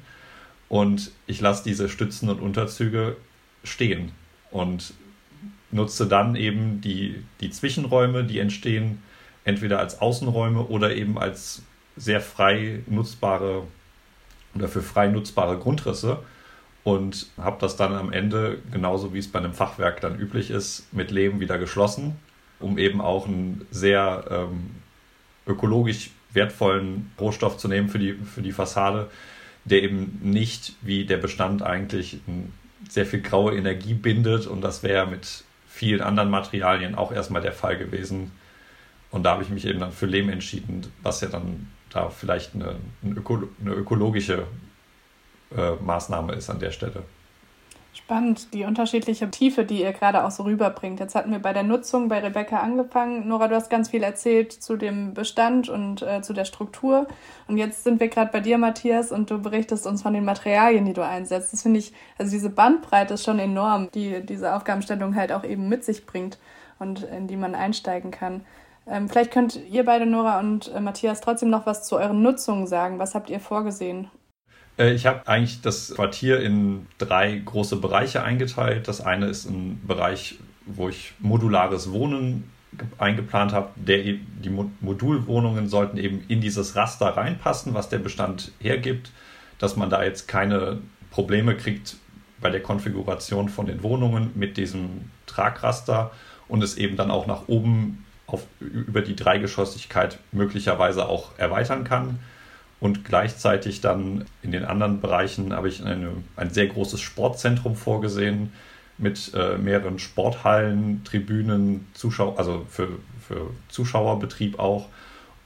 Und 0.68 1.10
ich 1.26 1.40
lasse 1.40 1.64
diese 1.64 1.88
Stützen 1.88 2.28
und 2.28 2.40
Unterzüge 2.40 3.16
stehen 3.64 4.12
und 4.50 4.94
nutze 5.70 6.06
dann 6.06 6.36
eben 6.36 6.80
die, 6.80 7.24
die 7.40 7.50
Zwischenräume, 7.50 8.24
die 8.24 8.38
entstehen, 8.38 9.02
entweder 9.44 9.78
als 9.80 10.00
Außenräume 10.00 10.62
oder 10.66 10.94
eben 10.94 11.18
als 11.18 11.62
sehr 11.96 12.20
frei 12.20 12.80
nutzbare 12.86 13.64
oder 14.54 14.68
für 14.68 14.82
frei 14.82 15.08
nutzbare 15.08 15.58
Grundrisse 15.58 16.18
und 16.84 17.28
habe 17.38 17.56
das 17.60 17.76
dann 17.76 17.94
am 17.94 18.12
Ende, 18.12 18.58
genauso 18.70 19.14
wie 19.14 19.18
es 19.18 19.30
bei 19.30 19.38
einem 19.38 19.52
Fachwerk 19.54 20.00
dann 20.00 20.18
üblich 20.18 20.50
ist, 20.50 20.92
mit 20.92 21.10
Lehm 21.10 21.40
wieder 21.40 21.58
geschlossen, 21.58 22.18
um 22.62 22.78
eben 22.78 23.00
auch 23.00 23.26
einen 23.26 23.66
sehr 23.70 24.24
ähm, 24.30 24.70
ökologisch 25.46 26.10
wertvollen 26.32 27.12
Rohstoff 27.20 27.58
zu 27.58 27.68
nehmen 27.68 27.88
für 27.88 27.98
die, 27.98 28.14
für 28.14 28.42
die 28.42 28.52
Fassade, 28.52 29.10
der 29.64 29.82
eben 29.82 30.20
nicht 30.22 30.74
wie 30.80 31.04
der 31.04 31.18
Bestand 31.18 31.62
eigentlich 31.62 32.18
sehr 32.88 33.06
viel 33.06 33.20
graue 33.20 33.56
Energie 33.56 33.94
bindet 33.94 34.46
und 34.46 34.60
das 34.60 34.82
wäre 34.82 35.06
mit 35.06 35.44
vielen 35.68 36.00
anderen 36.00 36.30
Materialien 36.30 36.94
auch 36.94 37.12
erstmal 37.12 37.42
der 37.42 37.52
Fall 37.52 37.76
gewesen. 37.76 38.32
Und 39.10 39.24
da 39.24 39.32
habe 39.32 39.42
ich 39.42 39.50
mich 39.50 39.66
eben 39.66 39.80
dann 39.80 39.92
für 39.92 40.06
Lehm 40.06 40.28
entschieden, 40.28 40.86
was 41.02 41.20
ja 41.20 41.28
dann 41.28 41.68
da 41.90 42.08
vielleicht 42.08 42.54
eine, 42.54 42.76
eine, 43.02 43.14
öko, 43.14 43.42
eine 43.60 43.72
ökologische 43.72 44.46
äh, 45.56 45.72
Maßnahme 45.80 46.34
ist 46.34 46.50
an 46.50 46.60
der 46.60 46.70
Stelle. 46.70 47.04
Spannend, 48.12 48.52
die 48.52 48.64
unterschiedliche 48.64 49.30
Tiefe, 49.30 49.64
die 49.64 49.80
ihr 49.80 49.94
gerade 49.94 50.22
auch 50.26 50.30
so 50.30 50.42
rüberbringt. 50.42 51.00
Jetzt 51.00 51.14
hatten 51.14 51.30
wir 51.30 51.38
bei 51.38 51.54
der 51.54 51.62
Nutzung 51.62 52.08
bei 52.08 52.18
Rebecca 52.18 52.58
angefangen. 52.58 53.26
Nora, 53.26 53.48
du 53.48 53.54
hast 53.54 53.70
ganz 53.70 53.88
viel 53.88 54.02
erzählt 54.02 54.52
zu 54.52 54.76
dem 54.76 55.14
Bestand 55.14 55.70
und 55.70 56.02
äh, 56.02 56.20
zu 56.20 56.34
der 56.34 56.44
Struktur. 56.44 57.06
Und 57.48 57.56
jetzt 57.56 57.84
sind 57.84 58.00
wir 58.00 58.08
gerade 58.08 58.30
bei 58.30 58.40
dir, 58.40 58.58
Matthias, 58.58 59.12
und 59.12 59.30
du 59.30 59.40
berichtest 59.40 59.86
uns 59.86 60.02
von 60.02 60.12
den 60.12 60.26
Materialien, 60.26 60.84
die 60.84 60.92
du 60.92 61.02
einsetzt. 61.02 61.54
Das 61.54 61.62
finde 61.62 61.78
ich, 61.78 61.94
also 62.18 62.30
diese 62.32 62.50
Bandbreite 62.50 63.14
ist 63.14 63.24
schon 63.24 63.38
enorm, 63.38 63.88
die 63.94 64.20
diese 64.20 64.54
Aufgabenstellung 64.54 65.16
halt 65.16 65.32
auch 65.32 65.44
eben 65.44 65.70
mit 65.70 65.82
sich 65.82 66.04
bringt 66.04 66.38
und 66.78 67.04
in 67.04 67.28
die 67.28 67.38
man 67.38 67.54
einsteigen 67.54 68.10
kann. 68.10 68.42
Ähm, 68.86 69.08
vielleicht 69.08 69.30
könnt 69.30 69.58
ihr 69.70 69.86
beide, 69.86 70.04
Nora 70.04 70.38
und 70.38 70.70
äh, 70.74 70.80
Matthias, 70.82 71.22
trotzdem 71.22 71.48
noch 71.48 71.64
was 71.64 71.84
zu 71.84 71.96
euren 71.96 72.20
Nutzungen 72.20 72.66
sagen. 72.66 72.98
Was 72.98 73.14
habt 73.14 73.30
ihr 73.30 73.40
vorgesehen? 73.40 74.10
Äh, 74.82 74.94
ich 74.94 75.06
habe 75.06 75.26
eigentlich 75.26 75.60
das 75.60 75.94
Quartier 75.94 76.40
in 76.40 76.86
drei 76.98 77.40
große 77.44 77.76
Bereiche 77.76 78.22
eingeteilt. 78.22 78.88
Das 78.88 79.00
eine 79.00 79.26
ist 79.26 79.46
ein 79.46 79.80
Bereich, 79.86 80.38
wo 80.66 80.88
ich 80.88 81.14
modulares 81.18 81.92
Wohnen 81.92 82.50
eingeplant 82.98 83.52
habe. 83.52 83.70
Der, 83.76 83.98
die 83.98 84.50
Modulwohnungen 84.80 85.68
sollten 85.68 85.98
eben 85.98 86.24
in 86.28 86.40
dieses 86.40 86.74
Raster 86.74 87.08
reinpassen, 87.08 87.74
was 87.74 87.88
der 87.88 87.98
Bestand 87.98 88.52
hergibt, 88.60 89.10
dass 89.58 89.76
man 89.76 89.90
da 89.90 90.02
jetzt 90.02 90.26
keine 90.26 90.78
Probleme 91.10 91.56
kriegt 91.56 91.96
bei 92.40 92.50
der 92.50 92.62
Konfiguration 92.62 93.48
von 93.48 93.66
den 93.66 93.82
Wohnungen 93.82 94.30
mit 94.34 94.56
diesem 94.56 95.10
Tragraster 95.26 96.10
und 96.48 96.62
es 96.62 96.76
eben 96.76 96.96
dann 96.96 97.10
auch 97.10 97.26
nach 97.26 97.46
oben 97.46 98.04
auf, 98.26 98.46
über 98.58 99.02
die 99.02 99.14
Dreigeschossigkeit 99.14 100.18
möglicherweise 100.32 101.06
auch 101.06 101.38
erweitern 101.38 101.84
kann. 101.84 102.18
Und 102.82 103.04
gleichzeitig 103.04 103.80
dann 103.80 104.24
in 104.42 104.50
den 104.50 104.64
anderen 104.64 105.00
Bereichen 105.00 105.52
habe 105.52 105.68
ich 105.68 105.84
eine, 105.84 106.14
ein 106.34 106.50
sehr 106.50 106.66
großes 106.66 107.00
Sportzentrum 107.00 107.76
vorgesehen 107.76 108.52
mit 108.98 109.30
äh, 109.36 109.56
mehreren 109.56 110.00
Sporthallen, 110.00 111.04
Tribünen, 111.04 111.86
Zuschauer, 111.94 112.40
also 112.40 112.66
für, 112.68 112.88
für 113.24 113.50
Zuschauerbetrieb 113.68 114.58
auch 114.58 114.88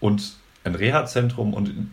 und 0.01 0.33
ein 0.65 0.75
Reha-Zentrum 0.75 1.53
und 1.53 1.91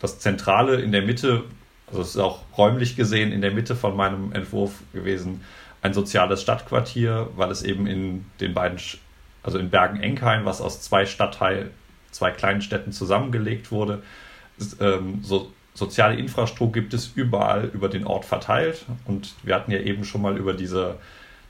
das 0.00 0.18
Zentrale 0.18 0.76
in 0.76 0.92
der 0.92 1.02
Mitte, 1.02 1.44
also 1.86 2.00
es 2.00 2.08
ist 2.08 2.16
auch 2.16 2.40
räumlich 2.56 2.96
gesehen 2.96 3.32
in 3.32 3.42
der 3.42 3.50
Mitte 3.50 3.76
von 3.76 3.94
meinem 3.94 4.32
Entwurf 4.32 4.80
gewesen, 4.94 5.42
ein 5.82 5.92
soziales 5.92 6.40
Stadtquartier, 6.40 7.28
weil 7.36 7.50
es 7.50 7.62
eben 7.62 7.86
in 7.86 8.24
den 8.40 8.54
beiden 8.54 8.78
also 9.42 9.58
in 9.58 9.68
Bergen-Enkheim, 9.68 10.46
was 10.46 10.62
aus 10.62 10.80
zwei 10.80 11.04
Stadtteilen, 11.04 11.70
zwei 12.12 12.30
kleinen 12.30 12.62
Städten 12.62 12.92
zusammengelegt 12.92 13.70
wurde. 13.70 14.02
Ähm, 14.80 15.20
so, 15.22 15.52
soziale 15.74 16.16
Infrastruktur 16.16 16.72
gibt 16.72 16.94
es 16.94 17.12
überall 17.14 17.70
über 17.72 17.88
den 17.88 18.06
Ort 18.06 18.24
verteilt. 18.24 18.84
Und 19.06 19.34
wir 19.42 19.54
hatten 19.54 19.70
ja 19.70 19.78
eben 19.78 20.04
schon 20.04 20.22
mal 20.22 20.36
über 20.36 20.52
diese, 20.52 20.96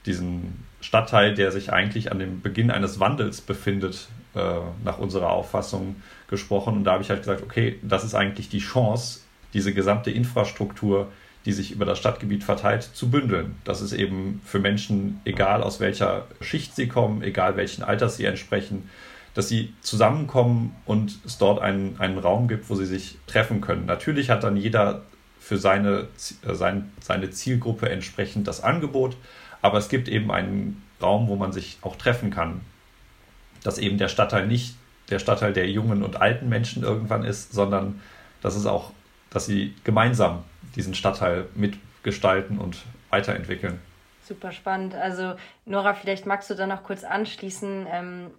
diesen 0.06 0.64
Stadtteil, 0.80 1.34
der 1.34 1.52
sich 1.52 1.72
eigentlich 1.72 2.12
an 2.12 2.18
dem 2.18 2.40
Beginn 2.40 2.70
eines 2.70 3.00
Wandels 3.00 3.40
befindet, 3.40 4.08
äh, 4.34 4.40
nach 4.84 4.98
unserer 4.98 5.30
Auffassung 5.30 5.96
gesprochen. 6.28 6.74
Und 6.74 6.84
da 6.84 6.92
habe 6.92 7.02
ich 7.02 7.10
halt 7.10 7.20
gesagt, 7.20 7.42
okay, 7.42 7.78
das 7.82 8.04
ist 8.04 8.14
eigentlich 8.14 8.48
die 8.48 8.60
Chance, 8.60 9.20
diese 9.52 9.74
gesamte 9.74 10.10
Infrastruktur 10.10 11.08
die 11.46 11.52
sich 11.52 11.72
über 11.72 11.84
das 11.84 11.98
Stadtgebiet 11.98 12.44
verteilt, 12.44 12.82
zu 12.82 13.10
bündeln. 13.10 13.56
Das 13.64 13.80
ist 13.80 13.92
eben 13.92 14.42
für 14.44 14.58
Menschen, 14.58 15.20
egal 15.24 15.62
aus 15.62 15.80
welcher 15.80 16.26
Schicht 16.40 16.76
sie 16.76 16.86
kommen, 16.86 17.22
egal 17.22 17.56
welchen 17.56 17.82
Alters 17.82 18.16
sie 18.16 18.26
entsprechen, 18.26 18.90
dass 19.40 19.48
sie 19.48 19.72
zusammenkommen 19.80 20.76
und 20.84 21.18
es 21.24 21.38
dort 21.38 21.62
einen, 21.62 21.98
einen 21.98 22.18
Raum 22.18 22.46
gibt, 22.46 22.68
wo 22.68 22.74
sie 22.74 22.84
sich 22.84 23.16
treffen 23.26 23.62
können. 23.62 23.86
Natürlich 23.86 24.28
hat 24.28 24.44
dann 24.44 24.54
jeder 24.54 25.00
für 25.38 25.56
seine, 25.56 26.08
äh, 26.46 26.54
sein, 26.54 26.92
seine 27.00 27.30
Zielgruppe 27.30 27.88
entsprechend 27.88 28.46
das 28.46 28.62
Angebot, 28.62 29.16
aber 29.62 29.78
es 29.78 29.88
gibt 29.88 30.08
eben 30.08 30.30
einen 30.30 30.82
Raum, 31.00 31.28
wo 31.28 31.36
man 31.36 31.52
sich 31.52 31.78
auch 31.80 31.96
treffen 31.96 32.30
kann. 32.30 32.60
Dass 33.62 33.78
eben 33.78 33.96
der 33.96 34.08
Stadtteil 34.08 34.46
nicht 34.46 34.74
der 35.08 35.18
Stadtteil 35.18 35.54
der 35.54 35.70
jungen 35.70 36.02
und 36.02 36.20
alten 36.20 36.50
Menschen 36.50 36.82
irgendwann 36.82 37.24
ist, 37.24 37.54
sondern 37.54 38.02
dass 38.42 38.56
es 38.56 38.66
auch, 38.66 38.90
dass 39.30 39.46
sie 39.46 39.74
gemeinsam 39.84 40.44
diesen 40.76 40.92
Stadtteil 40.92 41.46
mitgestalten 41.54 42.58
und 42.58 42.76
weiterentwickeln. 43.08 43.80
Super 44.20 44.52
spannend. 44.52 44.94
Also 44.94 45.36
Nora, 45.64 45.94
vielleicht 45.94 46.26
magst 46.26 46.50
du 46.50 46.54
da 46.54 46.66
noch 46.66 46.82
kurz 46.82 47.04
anschließen. 47.04 47.86
Ähm, 47.90 48.30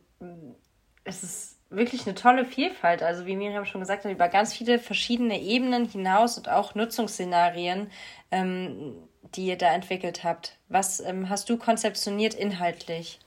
es 1.03 1.23
ist 1.23 1.57
wirklich 1.69 2.05
eine 2.05 2.15
tolle 2.15 2.45
Vielfalt. 2.45 3.01
Also 3.01 3.25
wie 3.25 3.35
Miriam 3.35 3.65
schon 3.65 3.81
gesagt 3.81 4.05
hat, 4.05 4.11
über 4.11 4.27
ganz 4.27 4.53
viele 4.53 4.79
verschiedene 4.79 5.39
Ebenen 5.41 5.85
hinaus 5.85 6.37
und 6.37 6.49
auch 6.49 6.75
Nutzungsszenarien, 6.75 7.89
ähm, 8.31 8.95
die 9.35 9.47
ihr 9.47 9.57
da 9.57 9.73
entwickelt 9.73 10.23
habt. 10.23 10.57
Was 10.67 10.99
ähm, 10.99 11.29
hast 11.29 11.49
du 11.49 11.57
konzeptioniert 11.57 12.33
inhaltlich? 12.33 13.19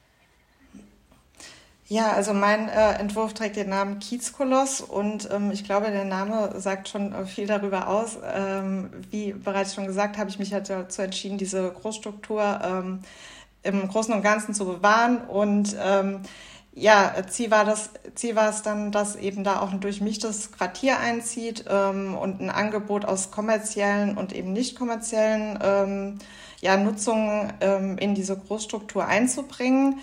Ja, 1.87 2.13
also 2.13 2.33
mein 2.33 2.71
äh, 2.71 2.93
Entwurf 2.95 3.35
trägt 3.35 3.57
den 3.57 3.69
Namen 3.69 3.99
Kiezkoloss 3.99 4.81
und 4.81 5.29
ähm, 5.31 5.51
ich 5.51 5.65
glaube, 5.65 5.91
der 5.91 6.07
Name 6.07 6.59
sagt 6.59 6.89
schon 6.89 7.13
äh, 7.13 7.27
viel 7.27 7.47
darüber 7.47 7.89
aus. 7.89 8.19
Ähm, 8.25 8.91
wie 9.11 9.35
bereits 9.35 9.75
schon 9.75 9.87
gesagt, 9.87 10.17
habe 10.17 10.31
ich 10.31 10.39
mich 10.39 10.55
halt 10.55 10.71
dazu 10.71 11.03
entschieden, 11.03 11.37
diese 11.37 11.71
Großstruktur 11.71 12.61
ähm, 12.65 13.01
im 13.63 13.87
Großen 13.87 14.15
und 14.15 14.23
Ganzen 14.23 14.55
zu 14.55 14.65
bewahren 14.65 15.27
und 15.29 15.77
ähm, 15.79 16.23
ja, 16.77 17.15
Ziel 17.29 17.51
war, 17.53 17.65
das, 17.65 17.91
Ziel 18.17 18.35
war 18.35 18.51
es 18.51 18.63
dann, 18.63 18.91
dass 18.91 19.15
eben 19.15 19.45
da 19.45 19.61
auch 19.61 19.73
ein 19.73 19.81
durchmischtes 19.81 20.51
Quartier 20.51 20.99
einzieht 20.99 21.65
ähm, 21.69 22.17
und 22.17 22.41
ein 22.41 22.51
Angebot 22.51 23.05
aus 23.05 23.31
kommerziellen 23.31 24.19
und 24.19 24.33
eben 24.35 24.53
nicht 24.53 24.77
kommerziellen 24.77 25.59
ähm, 25.63 26.19
ja, 26.61 26.77
Nutzungen 26.77 27.53
ähm, 27.61 27.97
in 27.99 28.15
diese 28.15 28.37
Großstruktur 28.37 29.07
einzubringen. 29.07 30.01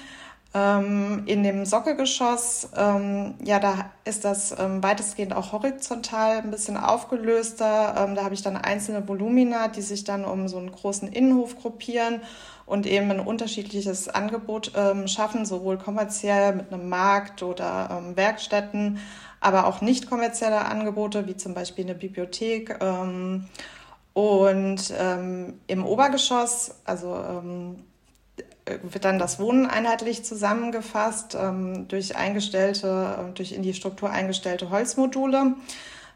Ähm, 0.53 1.23
in 1.27 1.43
dem 1.43 1.65
Sockelgeschoss, 1.65 2.69
ähm, 2.75 3.35
ja, 3.43 3.59
da 3.59 3.91
ist 4.05 4.23
das 4.23 4.57
ähm, 4.57 4.81
weitestgehend 4.81 5.33
auch 5.33 5.51
horizontal 5.51 6.39
ein 6.39 6.51
bisschen 6.51 6.77
aufgelöster. 6.77 8.11
Da 8.15 8.23
habe 8.23 8.33
ich 8.33 8.41
dann 8.41 8.57
einzelne 8.57 9.07
Volumina, 9.07 9.69
die 9.69 9.81
sich 9.81 10.03
dann 10.03 10.25
um 10.25 10.47
so 10.47 10.57
einen 10.57 10.71
großen 10.71 11.07
Innenhof 11.09 11.57
gruppieren 11.57 12.21
und 12.71 12.87
eben 12.87 13.11
ein 13.11 13.19
unterschiedliches 13.19 14.07
Angebot 14.07 14.71
ähm, 14.75 15.07
schaffen, 15.07 15.45
sowohl 15.45 15.77
kommerziell 15.77 16.55
mit 16.55 16.73
einem 16.73 16.89
Markt 16.89 17.43
oder 17.43 17.89
ähm, 17.91 18.15
Werkstätten, 18.15 18.99
aber 19.39 19.67
auch 19.67 19.81
nicht 19.81 20.09
kommerzielle 20.09 20.65
Angebote, 20.65 21.27
wie 21.27 21.35
zum 21.35 21.53
Beispiel 21.53 21.85
eine 21.85 21.95
Bibliothek. 21.95 22.79
und 24.13 24.93
im 25.67 25.85
Obergeschoss, 25.85 26.75
also 26.85 27.41
wird 28.65 29.05
dann 29.05 29.19
das 29.19 29.39
Wohnen 29.39 29.65
einheitlich 29.65 30.23
zusammengefasst 30.23 31.35
ähm, 31.39 31.87
durch 31.87 32.15
eingestellte, 32.15 33.17
äh, 33.19 33.33
durch 33.33 33.51
in 33.51 33.63
die 33.63 33.73
Struktur 33.73 34.09
eingestellte 34.09 34.69
Holzmodule, 34.69 35.55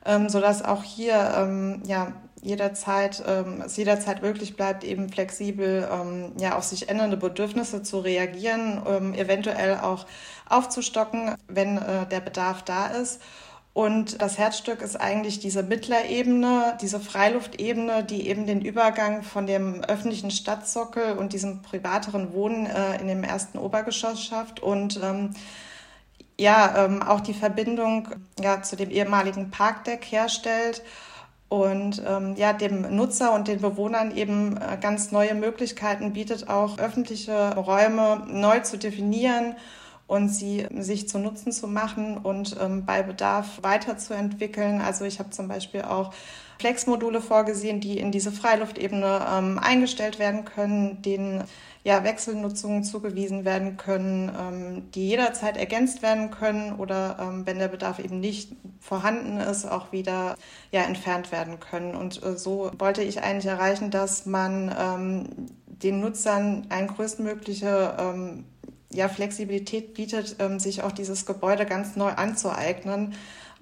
ähm, 0.06 0.30
sodass 0.30 0.64
auch 0.64 0.84
hier 0.84 1.34
ähm, 1.38 1.82
ja, 1.86 2.14
jederzeit, 2.46 3.24
ähm, 3.28 3.64
es 3.66 3.76
jederzeit 3.76 4.22
möglich 4.22 4.56
bleibt, 4.56 4.84
eben 4.84 5.10
flexibel 5.10 5.90
ähm, 5.92 6.32
ja, 6.38 6.56
auf 6.56 6.64
sich 6.64 6.90
ändernde 6.90 7.18
Bedürfnisse 7.18 7.84
zu 7.84 8.00
reagieren, 8.00 8.82
ähm, 8.88 9.14
eventuell 9.14 9.80
auch 9.80 10.06
aufzustocken, 10.48 11.36
wenn 11.48 11.78
äh, 11.78 12.06
der 12.06 12.22
Bedarf 12.22 12.64
da 12.64 12.88
ist. 12.88 13.22
Und 13.74 14.22
das 14.22 14.38
Herzstück 14.38 14.82
ist 14.82 14.96
eigentlich 14.96 15.40
diese 15.40 15.62
Mittlerebene, 15.62 16.78
diese 16.82 17.02
Freiluftebene, 17.02 18.06
die 18.06 18.30
eben 18.30 18.46
den 18.46 18.62
Übergang 18.62 19.22
von 19.24 19.48
dem 19.48 19.84
öffentlichen 19.84 20.32
Stadtsockel 20.32 21.18
und 21.18 21.34
diesem 21.34 21.62
privateren 21.62 22.32
Wohnen 22.32 22.68
äh, 22.68 23.02
in 23.02 23.08
dem 23.08 23.26
ersten 23.26 23.58
Obergeschoss 23.58 24.24
schafft. 24.24 24.62
Und 24.62 25.00
ähm, 25.04 25.32
ja 26.40 26.86
ähm, 26.86 27.02
auch 27.02 27.22
die 27.22 27.34
Verbindung 27.34 28.10
ja, 28.40 28.62
zu 28.62 28.76
dem 28.76 28.92
ehemaligen 28.92 29.52
Parkdeck 29.52 30.06
herstellt 30.06 30.82
und 31.64 32.02
ähm, 32.06 32.36
ja, 32.36 32.54
dem 32.54 32.96
Nutzer 32.96 33.34
und 33.34 33.48
den 33.48 33.62
Bewohnern 33.62 34.16
eben 34.16 34.58
äh, 34.58 34.78
ganz 34.80 35.12
neue 35.12 35.36
Möglichkeiten 35.36 36.14
bietet, 36.14 36.50
auch 36.50 36.78
öffentliche 36.78 37.56
Räume 37.56 38.24
neu 38.28 38.60
zu 38.60 38.78
definieren 38.78 39.56
und 40.08 40.30
sie 40.30 40.68
sich 40.78 41.08
zu 41.10 41.18
Nutzen 41.18 41.52
zu 41.52 41.68
machen 41.68 42.18
und 42.18 42.56
ähm, 42.60 42.86
bei 42.86 43.02
Bedarf 43.04 43.64
weiterzuentwickeln. 43.64 44.82
Also 44.82 45.06
ich 45.06 45.20
habe 45.20 45.32
zum 45.32 45.48
Beispiel 45.48 45.82
auch 45.82 46.14
Flexmodule 46.60 47.22
vorgesehen, 47.22 47.82
die 47.82 47.98
in 47.98 48.12
diese 48.12 48.32
Freiluftebene 48.32 49.26
ähm, 49.30 49.60
eingestellt 49.60 50.20
werden 50.20 50.46
können, 50.46 51.02
denen 51.02 51.44
ja, 51.84 52.04
Wechselnutzungen 52.04 52.84
zugewiesen 52.84 53.46
werden 53.46 53.78
können, 53.78 54.32
ähm, 54.36 54.92
die 54.92 55.08
jederzeit 55.08 55.56
ergänzt 55.56 56.02
werden 56.02 56.32
können 56.32 56.74
oder 56.74 57.18
ähm, 57.20 57.46
wenn 57.46 57.60
der 57.60 57.68
Bedarf 57.68 58.00
eben 58.00 58.20
nicht 58.20 58.54
vorhanden 58.80 59.38
ist, 59.38 59.66
auch 59.66 59.92
wieder 59.92 60.36
ja, 60.72 60.82
entfernt 60.82 61.32
werden 61.32 61.60
können. 61.60 61.94
Und 61.96 62.24
äh, 62.24 62.38
so 62.38 62.72
wollte 62.80 63.04
ich 63.04 63.22
eigentlich 63.22 63.46
erreichen, 63.46 63.92
dass 63.92 64.26
man 64.26 64.74
ähm, 64.78 65.28
den 65.68 66.00
Nutzern 66.00 66.66
ein 66.70 66.88
größtmögliche 66.88 67.96
ähm, 68.00 68.46
ja, 68.96 69.10
Flexibilität 69.10 69.94
bietet, 69.94 70.38
ähm, 70.40 70.60
sich 70.60 70.84
auch 70.84 70.92
dieses 70.92 71.26
Gebäude 71.26 71.66
ganz 71.66 71.96
neu 71.96 72.10
anzueignen 72.10 73.14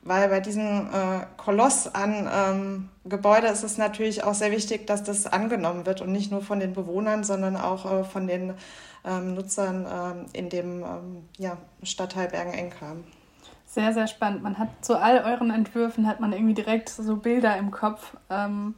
weil 0.06 0.28
bei 0.28 0.42
diesem 0.42 0.88
äh, 0.88 1.26
Koloss 1.38 1.94
an 1.96 2.30
ähm, 2.30 2.90
Gebäude 3.06 3.48
ist 3.48 3.64
es 3.64 3.78
natürlich 3.78 4.24
auch 4.24 4.34
sehr 4.34 4.52
wichtig, 4.52 4.86
dass 4.86 5.04
das 5.04 5.28
angenommen 5.28 5.86
wird 5.86 6.02
und 6.02 6.12
nicht 6.12 6.30
nur 6.30 6.42
von 6.42 6.60
den 6.60 6.74
Bewohnern, 6.74 7.24
sondern 7.24 7.56
auch 7.56 7.90
äh, 7.90 8.04
von 8.04 8.28
den 8.28 8.54
ähm, 9.06 9.34
Nutzern 9.36 10.28
in 10.34 10.50
dem 10.50 10.84
ja, 11.38 11.58
Stadtteil 11.84 12.28
Bergen-Enkheim. 12.28 13.06
Sehr, 13.66 13.92
sehr 13.92 14.08
spannend. 14.08 14.44
Man 14.44 14.60
hat 14.60 14.70
zu 14.82 15.00
all 15.00 15.24
euren 15.24 15.50
Entwürfen 15.50 16.08
hat 16.08 16.20
man 16.20 16.32
irgendwie 16.32 16.54
direkt 16.54 16.90
so 16.90 17.16
Bilder 17.18 17.58
im 17.58 17.72
Kopf. 17.72 18.16
Ähm, 18.30 18.76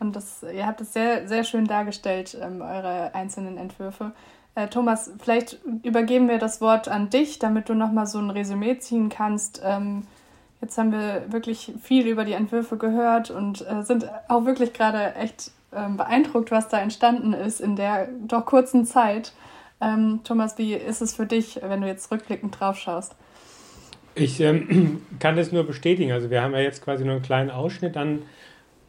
und 0.00 0.16
das, 0.16 0.42
ihr 0.42 0.66
habt 0.66 0.80
es 0.80 0.92
sehr, 0.92 1.28
sehr 1.28 1.44
schön 1.44 1.66
dargestellt, 1.66 2.36
ähm, 2.40 2.60
eure 2.60 3.14
einzelnen 3.14 3.56
Entwürfe. 3.56 4.10
Äh, 4.54 4.68
Thomas, 4.68 5.10
vielleicht 5.18 5.58
übergeben 5.82 6.28
wir 6.28 6.38
das 6.38 6.60
Wort 6.60 6.88
an 6.88 7.10
dich, 7.10 7.38
damit 7.38 7.68
du 7.68 7.74
nochmal 7.74 8.06
so 8.06 8.18
ein 8.18 8.30
Resümee 8.30 8.78
ziehen 8.78 9.08
kannst 9.08 9.62
ähm, 9.64 10.04
Jetzt 10.62 10.78
haben 10.78 10.92
wir 10.92 11.24
wirklich 11.28 11.72
viel 11.82 12.06
über 12.06 12.24
die 12.24 12.34
Entwürfe 12.34 12.76
gehört 12.76 13.32
und 13.32 13.66
äh, 13.68 13.82
sind 13.82 14.08
auch 14.28 14.44
wirklich 14.44 14.72
gerade 14.72 15.16
echt 15.16 15.50
äh, 15.72 15.88
beeindruckt, 15.88 16.52
was 16.52 16.68
da 16.68 16.80
entstanden 16.80 17.32
ist 17.32 17.60
in 17.60 17.74
der 17.74 18.08
doch 18.28 18.46
kurzen 18.46 18.86
Zeit. 18.86 19.32
Ähm, 19.80 20.20
Thomas, 20.22 20.58
wie 20.58 20.74
ist 20.74 21.02
es 21.02 21.16
für 21.16 21.26
dich, 21.26 21.58
wenn 21.60 21.80
du 21.80 21.88
jetzt 21.88 22.12
rückblickend 22.12 22.58
drauf 22.60 22.78
schaust? 22.78 23.16
Ich 24.14 24.38
ähm, 24.38 25.02
kann 25.18 25.34
das 25.34 25.50
nur 25.50 25.66
bestätigen. 25.66 26.12
Also 26.12 26.30
wir 26.30 26.42
haben 26.42 26.52
ja 26.52 26.60
jetzt 26.60 26.84
quasi 26.84 27.04
nur 27.04 27.14
einen 27.14 27.24
kleinen 27.24 27.50
Ausschnitt 27.50 27.96
an 27.96 28.22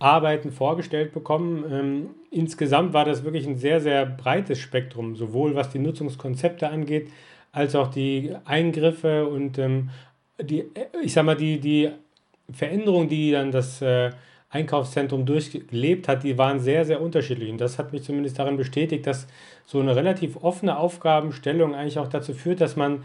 Arbeiten 0.03 0.51
vorgestellt 0.51 1.13
bekommen. 1.13 1.63
Ähm, 1.71 2.09
insgesamt 2.29 2.93
war 2.93 3.05
das 3.05 3.23
wirklich 3.23 3.47
ein 3.47 3.57
sehr, 3.57 3.79
sehr 3.79 4.05
breites 4.05 4.59
Spektrum, 4.59 5.15
sowohl 5.15 5.55
was 5.55 5.69
die 5.69 5.79
Nutzungskonzepte 5.79 6.69
angeht, 6.69 7.09
als 7.53 7.73
auch 7.73 7.87
die 7.87 8.35
Eingriffe 8.43 9.25
und 9.27 9.57
ähm, 9.57 9.89
die, 10.41 10.65
ich 11.01 11.13
sag 11.13 11.25
mal, 11.25 11.37
die, 11.37 11.59
die 11.59 11.89
Veränderungen, 12.51 13.07
die 13.07 13.31
dann 13.31 13.51
das 13.51 13.81
äh, 13.81 14.09
Einkaufszentrum 14.49 15.25
durchgelebt 15.25 16.09
hat, 16.09 16.23
die 16.23 16.37
waren 16.37 16.59
sehr, 16.59 16.83
sehr 16.83 17.01
unterschiedlich. 17.01 17.49
Und 17.49 17.61
das 17.61 17.79
hat 17.79 17.93
mich 17.93 18.03
zumindest 18.03 18.37
darin 18.37 18.57
bestätigt, 18.57 19.07
dass 19.07 19.27
so 19.65 19.79
eine 19.79 19.95
relativ 19.95 20.43
offene 20.43 20.77
Aufgabenstellung 20.77 21.75
eigentlich 21.75 21.97
auch 21.97 22.09
dazu 22.09 22.33
führt, 22.33 22.59
dass 22.59 22.75
man 22.75 23.03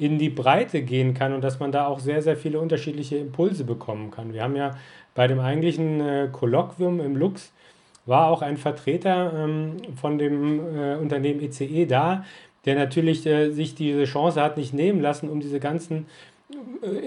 in 0.00 0.18
die 0.18 0.30
Breite 0.30 0.82
gehen 0.82 1.12
kann 1.12 1.34
und 1.34 1.42
dass 1.42 1.60
man 1.60 1.72
da 1.72 1.86
auch 1.86 2.00
sehr, 2.00 2.22
sehr 2.22 2.36
viele 2.36 2.58
unterschiedliche 2.58 3.18
Impulse 3.18 3.64
bekommen 3.64 4.10
kann. 4.10 4.32
Wir 4.32 4.42
haben 4.42 4.56
ja 4.56 4.76
bei 5.14 5.26
dem 5.26 5.40
eigentlichen 5.40 6.00
äh, 6.00 6.28
Kolloquium 6.32 7.00
im 7.00 7.16
Lux 7.16 7.52
war 8.06 8.30
auch 8.30 8.40
ein 8.40 8.56
Vertreter 8.56 9.32
ähm, 9.36 9.76
von 10.00 10.16
dem 10.16 10.58
äh, 10.74 10.96
Unternehmen 10.96 11.40
ECE 11.42 11.64
e 11.64 11.86
da, 11.86 12.24
der 12.64 12.76
natürlich 12.76 13.26
äh, 13.26 13.50
sich 13.50 13.74
diese 13.74 14.04
Chance 14.04 14.42
hat 14.42 14.56
nicht 14.56 14.72
nehmen 14.72 15.00
lassen, 15.00 15.28
um 15.28 15.40
diese 15.40 15.60
ganzen 15.60 16.06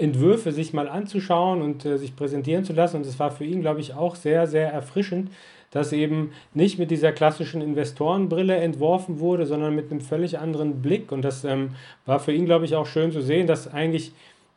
Entwürfe 0.00 0.52
sich 0.52 0.72
mal 0.72 0.88
anzuschauen 0.88 1.62
und 1.62 1.84
äh, 1.84 1.98
sich 1.98 2.14
präsentieren 2.14 2.64
zu 2.64 2.72
lassen. 2.72 2.96
Und 2.96 3.06
es 3.06 3.18
war 3.18 3.30
für 3.30 3.44
ihn, 3.44 3.60
glaube 3.60 3.80
ich, 3.80 3.94
auch 3.94 4.14
sehr, 4.14 4.46
sehr 4.46 4.72
erfrischend, 4.72 5.30
dass 5.74 5.92
eben 5.92 6.30
nicht 6.54 6.78
mit 6.78 6.92
dieser 6.92 7.10
klassischen 7.10 7.60
Investorenbrille 7.60 8.56
entworfen 8.56 9.18
wurde, 9.18 9.44
sondern 9.44 9.74
mit 9.74 9.90
einem 9.90 10.00
völlig 10.00 10.38
anderen 10.38 10.80
Blick. 10.80 11.10
Und 11.10 11.22
das 11.22 11.44
ähm, 11.44 11.70
war 12.06 12.20
für 12.20 12.32
ihn, 12.32 12.46
glaube 12.46 12.64
ich, 12.64 12.76
auch 12.76 12.86
schön 12.86 13.10
zu 13.10 13.20
sehen, 13.20 13.48
dass 13.48 13.66
eigentlich 13.66 14.12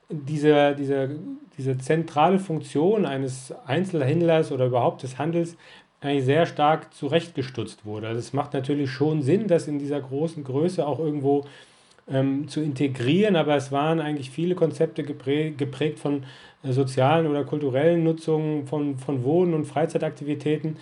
diese, 0.10 0.75
diese, 0.75 1.10
diese 1.58 1.77
zentrale 1.80 2.38
Funktion 2.38 3.08
eines 3.08 3.51
Einzelhändlers 3.65 4.51
oder 4.51 4.67
überhaupt 4.67 5.01
des 5.01 5.17
Handels 5.17 5.58
eigentlich 6.01 6.25
sehr 6.25 6.45
stark 6.45 6.93
zurechtgestutzt 6.93 7.84
wurde. 7.84 8.08
Also 8.08 8.19
es 8.19 8.32
macht 8.32 8.53
natürlich 8.53 8.91
schon 8.91 9.23
Sinn, 9.23 9.47
dass 9.47 9.67
in 9.67 9.80
dieser 9.80 9.99
großen 9.99 10.43
Größe 10.43 10.86
auch 10.86 10.99
irgendwo 10.99 11.45
ähm, 12.08 12.47
zu 12.47 12.62
integrieren, 12.62 13.36
aber 13.36 13.56
es 13.56 13.71
waren 13.71 13.99
eigentlich 13.99 14.30
viele 14.30 14.53
Konzepte 14.53 15.03
geprägt, 15.03 15.58
geprägt 15.58 15.97
von 15.97 16.23
äh, 16.63 16.71
sozialen 16.71 17.25
oder 17.25 17.43
kulturellen 17.43 18.03
Nutzungen, 18.03 18.67
von, 18.67 18.97
von 18.97 19.23
Wohnen 19.23 19.56
und 19.56 19.65
Freizeitaktivitäten. 19.65 20.77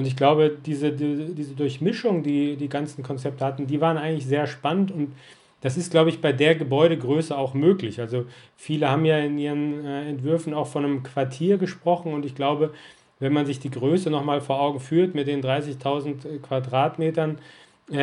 Und 0.00 0.06
ich 0.06 0.16
glaube, 0.16 0.56
diese, 0.64 0.92
die, 0.92 1.34
diese 1.34 1.54
Durchmischung, 1.54 2.22
die 2.22 2.56
die 2.56 2.70
ganzen 2.70 3.02
Konzepte 3.02 3.44
hatten, 3.44 3.66
die 3.66 3.82
waren 3.82 3.98
eigentlich 3.98 4.24
sehr 4.24 4.46
spannend 4.46 4.90
und 4.90 5.12
das 5.60 5.76
ist, 5.76 5.90
glaube 5.90 6.08
ich, 6.08 6.22
bei 6.22 6.32
der 6.32 6.54
Gebäudegröße 6.54 7.36
auch 7.36 7.52
möglich. 7.52 8.00
Also 8.00 8.24
viele 8.56 8.88
haben 8.88 9.04
ja 9.04 9.18
in 9.18 9.36
ihren 9.36 9.84
äh, 9.84 10.08
Entwürfen 10.08 10.54
auch 10.54 10.68
von 10.68 10.86
einem 10.86 11.02
Quartier 11.02 11.58
gesprochen 11.58 12.14
und 12.14 12.24
ich 12.24 12.34
glaube, 12.34 12.72
wenn 13.18 13.34
man 13.34 13.44
sich 13.44 13.60
die 13.60 13.70
Größe 13.70 14.08
nochmal 14.08 14.40
vor 14.40 14.58
Augen 14.62 14.80
führt 14.80 15.14
mit 15.14 15.26
den 15.26 15.42
30.000 15.42 16.40
Quadratmetern, 16.40 17.36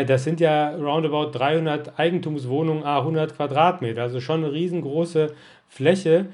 das 0.06 0.24
sind 0.24 0.40
ja 0.40 0.76
roundabout 0.76 1.32
300 1.32 1.98
Eigentumswohnungen, 1.98 2.84
a 2.84 3.00
100 3.00 3.36
Quadratmeter, 3.36 4.04
also 4.04 4.20
schon 4.20 4.44
eine 4.44 4.54
riesengroße 4.54 5.34
Fläche. 5.68 6.28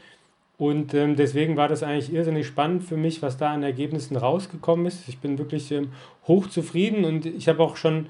Und 0.63 0.93
ähm, 0.93 1.17
deswegen 1.17 1.57
war 1.57 1.67
das 1.67 1.83
eigentlich 1.83 2.13
irrsinnig 2.13 2.47
spannend 2.47 2.85
für 2.85 2.95
mich, 2.95 3.21
was 3.21 3.35
da 3.35 3.51
an 3.51 3.63
Ergebnissen 3.63 4.15
rausgekommen 4.15 4.85
ist. 4.85 5.09
Ich 5.09 5.19
bin 5.19 5.37
wirklich 5.37 5.69
ähm, 5.73 5.91
hochzufrieden 6.25 7.03
und 7.03 7.25
ich 7.25 7.49
habe 7.49 7.61
auch 7.61 7.75
schon 7.75 8.09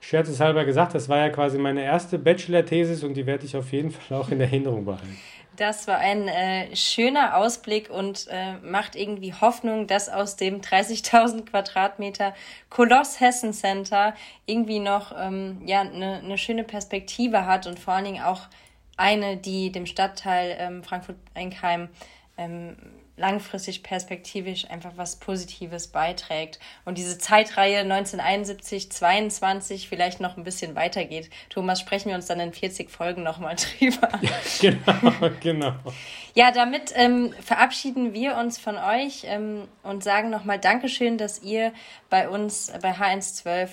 scherzeshalber 0.00 0.66
gesagt, 0.66 0.94
das 0.94 1.08
war 1.08 1.16
ja 1.16 1.30
quasi 1.30 1.56
meine 1.56 1.82
erste 1.82 2.18
Bachelor-Thesis 2.18 3.04
und 3.04 3.14
die 3.14 3.24
werde 3.24 3.46
ich 3.46 3.56
auf 3.56 3.72
jeden 3.72 3.90
Fall 3.90 4.18
auch 4.18 4.28
in 4.28 4.38
Erinnerung 4.38 4.84
behalten. 4.84 5.18
Das 5.56 5.88
war 5.88 5.96
ein 5.96 6.28
äh, 6.28 6.76
schöner 6.76 7.38
Ausblick 7.38 7.88
und 7.88 8.26
äh, 8.30 8.58
macht 8.62 8.96
irgendwie 8.96 9.32
Hoffnung, 9.32 9.86
dass 9.86 10.10
aus 10.10 10.36
dem 10.36 10.60
30.000 10.60 11.46
Quadratmeter 11.46 12.34
Koloss 12.68 13.18
Hessen 13.18 13.54
Center 13.54 14.12
irgendwie 14.44 14.80
noch 14.80 15.14
ähm, 15.18 15.62
ja 15.64 15.80
eine 15.80 16.22
ne 16.22 16.36
schöne 16.36 16.64
Perspektive 16.64 17.46
hat 17.46 17.66
und 17.66 17.78
vor 17.78 17.94
allen 17.94 18.04
Dingen 18.04 18.22
auch 18.22 18.42
eine, 18.96 19.36
die 19.36 19.72
dem 19.72 19.86
Stadtteil 19.86 20.56
ähm, 20.58 20.84
Frankfurt-Enkheim 20.84 21.88
ähm, 22.36 22.76
langfristig 23.16 23.82
perspektivisch 23.82 24.68
einfach 24.70 24.92
was 24.96 25.16
Positives 25.16 25.88
beiträgt 25.88 26.58
und 26.84 26.98
diese 26.98 27.16
Zeitreihe 27.18 27.78
1971, 27.78 28.90
22 28.90 29.88
vielleicht 29.88 30.20
noch 30.20 30.36
ein 30.36 30.42
bisschen 30.42 30.74
weitergeht. 30.74 31.30
Thomas, 31.48 31.80
sprechen 31.80 32.08
wir 32.08 32.16
uns 32.16 32.26
dann 32.26 32.40
in 32.40 32.52
40 32.52 32.90
Folgen 32.90 33.22
nochmal 33.22 33.56
drüber. 33.78 34.08
genau, 34.60 35.30
genau. 35.40 35.72
Ja, 36.34 36.50
damit 36.50 36.92
ähm, 36.96 37.32
verabschieden 37.40 38.14
wir 38.14 38.36
uns 38.36 38.58
von 38.58 38.76
euch 38.76 39.22
ähm, 39.26 39.68
und 39.84 40.02
sagen 40.02 40.30
nochmal 40.30 40.58
Dankeschön, 40.58 41.16
dass 41.16 41.40
ihr 41.42 41.72
bei 42.10 42.28
uns 42.28 42.72
bei 42.82 42.92
H112 42.92 43.68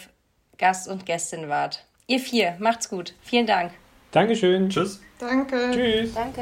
Gast 0.59 0.87
und 0.87 1.07
Gästin 1.07 1.49
wart. 1.49 1.83
Ihr 2.05 2.19
vier, 2.19 2.55
macht's 2.59 2.89
gut. 2.89 3.15
Vielen 3.23 3.47
Dank. 3.47 3.71
Dankeschön. 4.11 4.69
Tschüss. 4.69 5.01
Danke. 5.19 5.71
Tschüss. 5.71 6.13
Danke. 6.13 6.41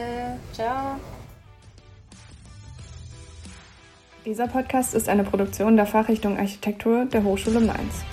Ciao. 0.53 0.99
Dieser 4.25 4.47
Podcast 4.47 4.93
ist 4.95 5.07
eine 5.07 5.23
Produktion 5.23 5.75
der 5.75 5.85
Fachrichtung 5.85 6.37
Architektur 6.37 7.05
der 7.05 7.23
Hochschule 7.23 7.59
Mainz. 7.59 8.03